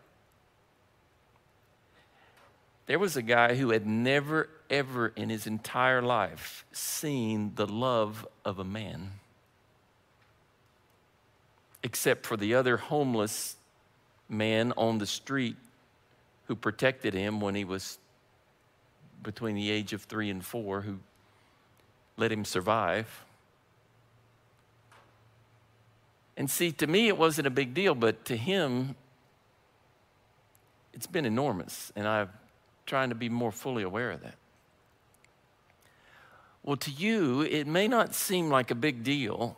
[2.86, 8.28] There was a guy who had never, ever in his entire life seen the love
[8.44, 9.12] of a man,
[11.84, 13.56] except for the other homeless
[14.30, 15.58] man on the street
[16.48, 17.98] who protected him when he was
[19.22, 21.00] between the age of three and four, who
[22.18, 23.24] let him survive.
[26.36, 28.96] And see, to me, it wasn't a big deal, but to him,
[30.94, 31.92] it's been enormous.
[31.96, 32.30] And I'm
[32.86, 34.36] trying to be more fully aware of that.
[36.64, 39.58] Well, to you, it may not seem like a big deal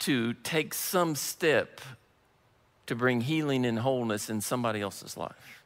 [0.00, 1.80] to take some step
[2.86, 5.64] to bring healing and wholeness in somebody else's life,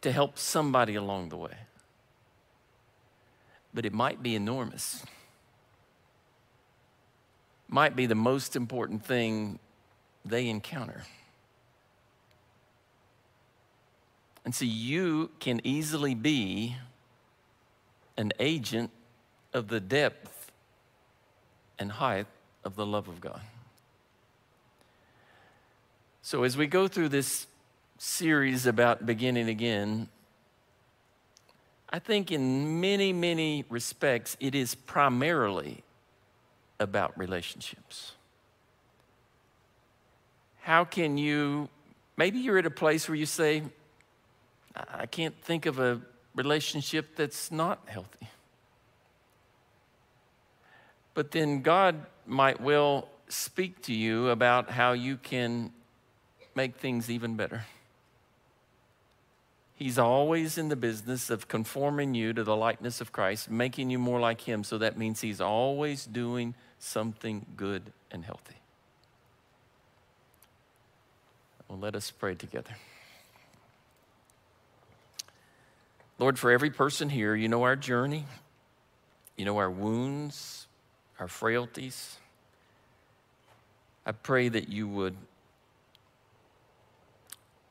[0.00, 1.56] to help somebody along the way.
[3.72, 5.04] But it might be enormous.
[7.68, 9.58] Might be the most important thing
[10.24, 11.04] they encounter.
[14.44, 16.76] And so you can easily be
[18.16, 18.90] an agent
[19.54, 20.50] of the depth
[21.78, 22.26] and height
[22.64, 23.40] of the love of God.
[26.22, 27.46] So, as we go through this
[27.98, 30.08] series about beginning again,
[31.90, 35.82] I think in many, many respects, it is primarily
[36.80, 38.12] about relationships.
[40.62, 41.68] How can you,
[42.16, 43.62] maybe you're at a place where you say,
[44.74, 46.00] I can't think of a
[46.34, 48.28] relationship that's not healthy.
[51.14, 55.72] But then God might well speak to you about how you can
[56.54, 57.64] make things even better.
[59.74, 63.98] He's always in the business of conforming you to the likeness of Christ, making you
[63.98, 64.62] more like Him.
[64.62, 68.56] So that means He's always doing something good and healthy.
[71.68, 72.76] Well, let us pray together.
[76.18, 78.26] Lord, for every person here, you know our journey,
[79.36, 80.68] you know our wounds,
[81.22, 82.16] our frailties.
[84.04, 85.14] I pray that you would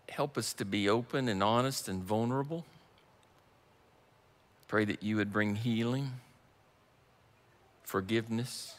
[0.08, 2.64] help us to be open and honest and vulnerable.
[4.70, 6.12] Pray that you would bring healing,
[7.84, 8.76] forgiveness.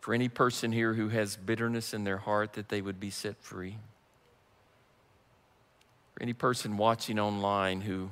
[0.00, 3.36] For any person here who has bitterness in their heart, that they would be set
[3.36, 3.76] free.
[6.14, 8.10] For any person watching online who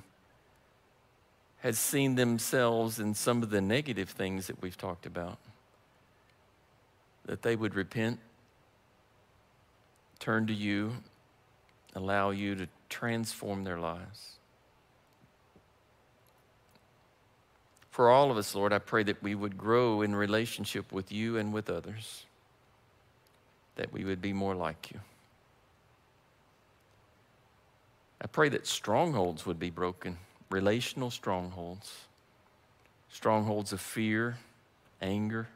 [1.60, 5.38] has seen themselves in some of the negative things that we've talked about,
[7.24, 8.20] that they would repent,
[10.18, 10.92] turn to you,
[11.94, 14.32] allow you to transform their lives.
[17.90, 21.38] For all of us, Lord, I pray that we would grow in relationship with you
[21.38, 22.26] and with others,
[23.76, 25.00] that we would be more like you.
[28.20, 30.18] I pray that strongholds would be broken,
[30.50, 31.92] relational strongholds,
[33.08, 34.36] strongholds of fear,
[35.00, 35.48] anger,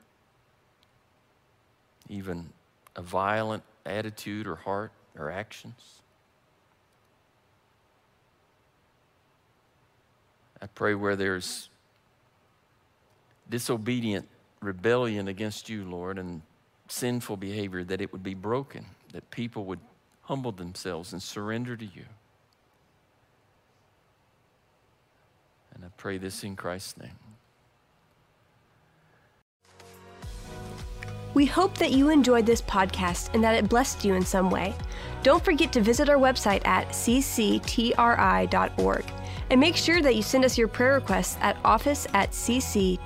[2.09, 2.51] even
[2.97, 6.01] a violent attitude or heart or actions.
[10.63, 11.71] I pray where there's
[13.49, 14.29] disobedient
[14.61, 16.43] rebellion against you, Lord, and
[16.89, 19.81] sinful behavior, that it would be broken, that people would
[20.23, 22.05] humble themselves and surrender to you.
[25.81, 27.09] And I pray this in Christ's name.
[31.33, 34.75] We hope that you enjoyed this podcast and that it blessed you in some way.
[35.23, 37.95] Don't forget to visit our website at cctri.org.
[39.49, 42.99] And make sure that you send us your prayer requests at office at cctri.org.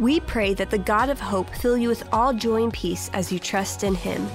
[0.00, 3.30] We pray that the God of hope fill you with all joy and peace as
[3.30, 4.26] you trust in Him.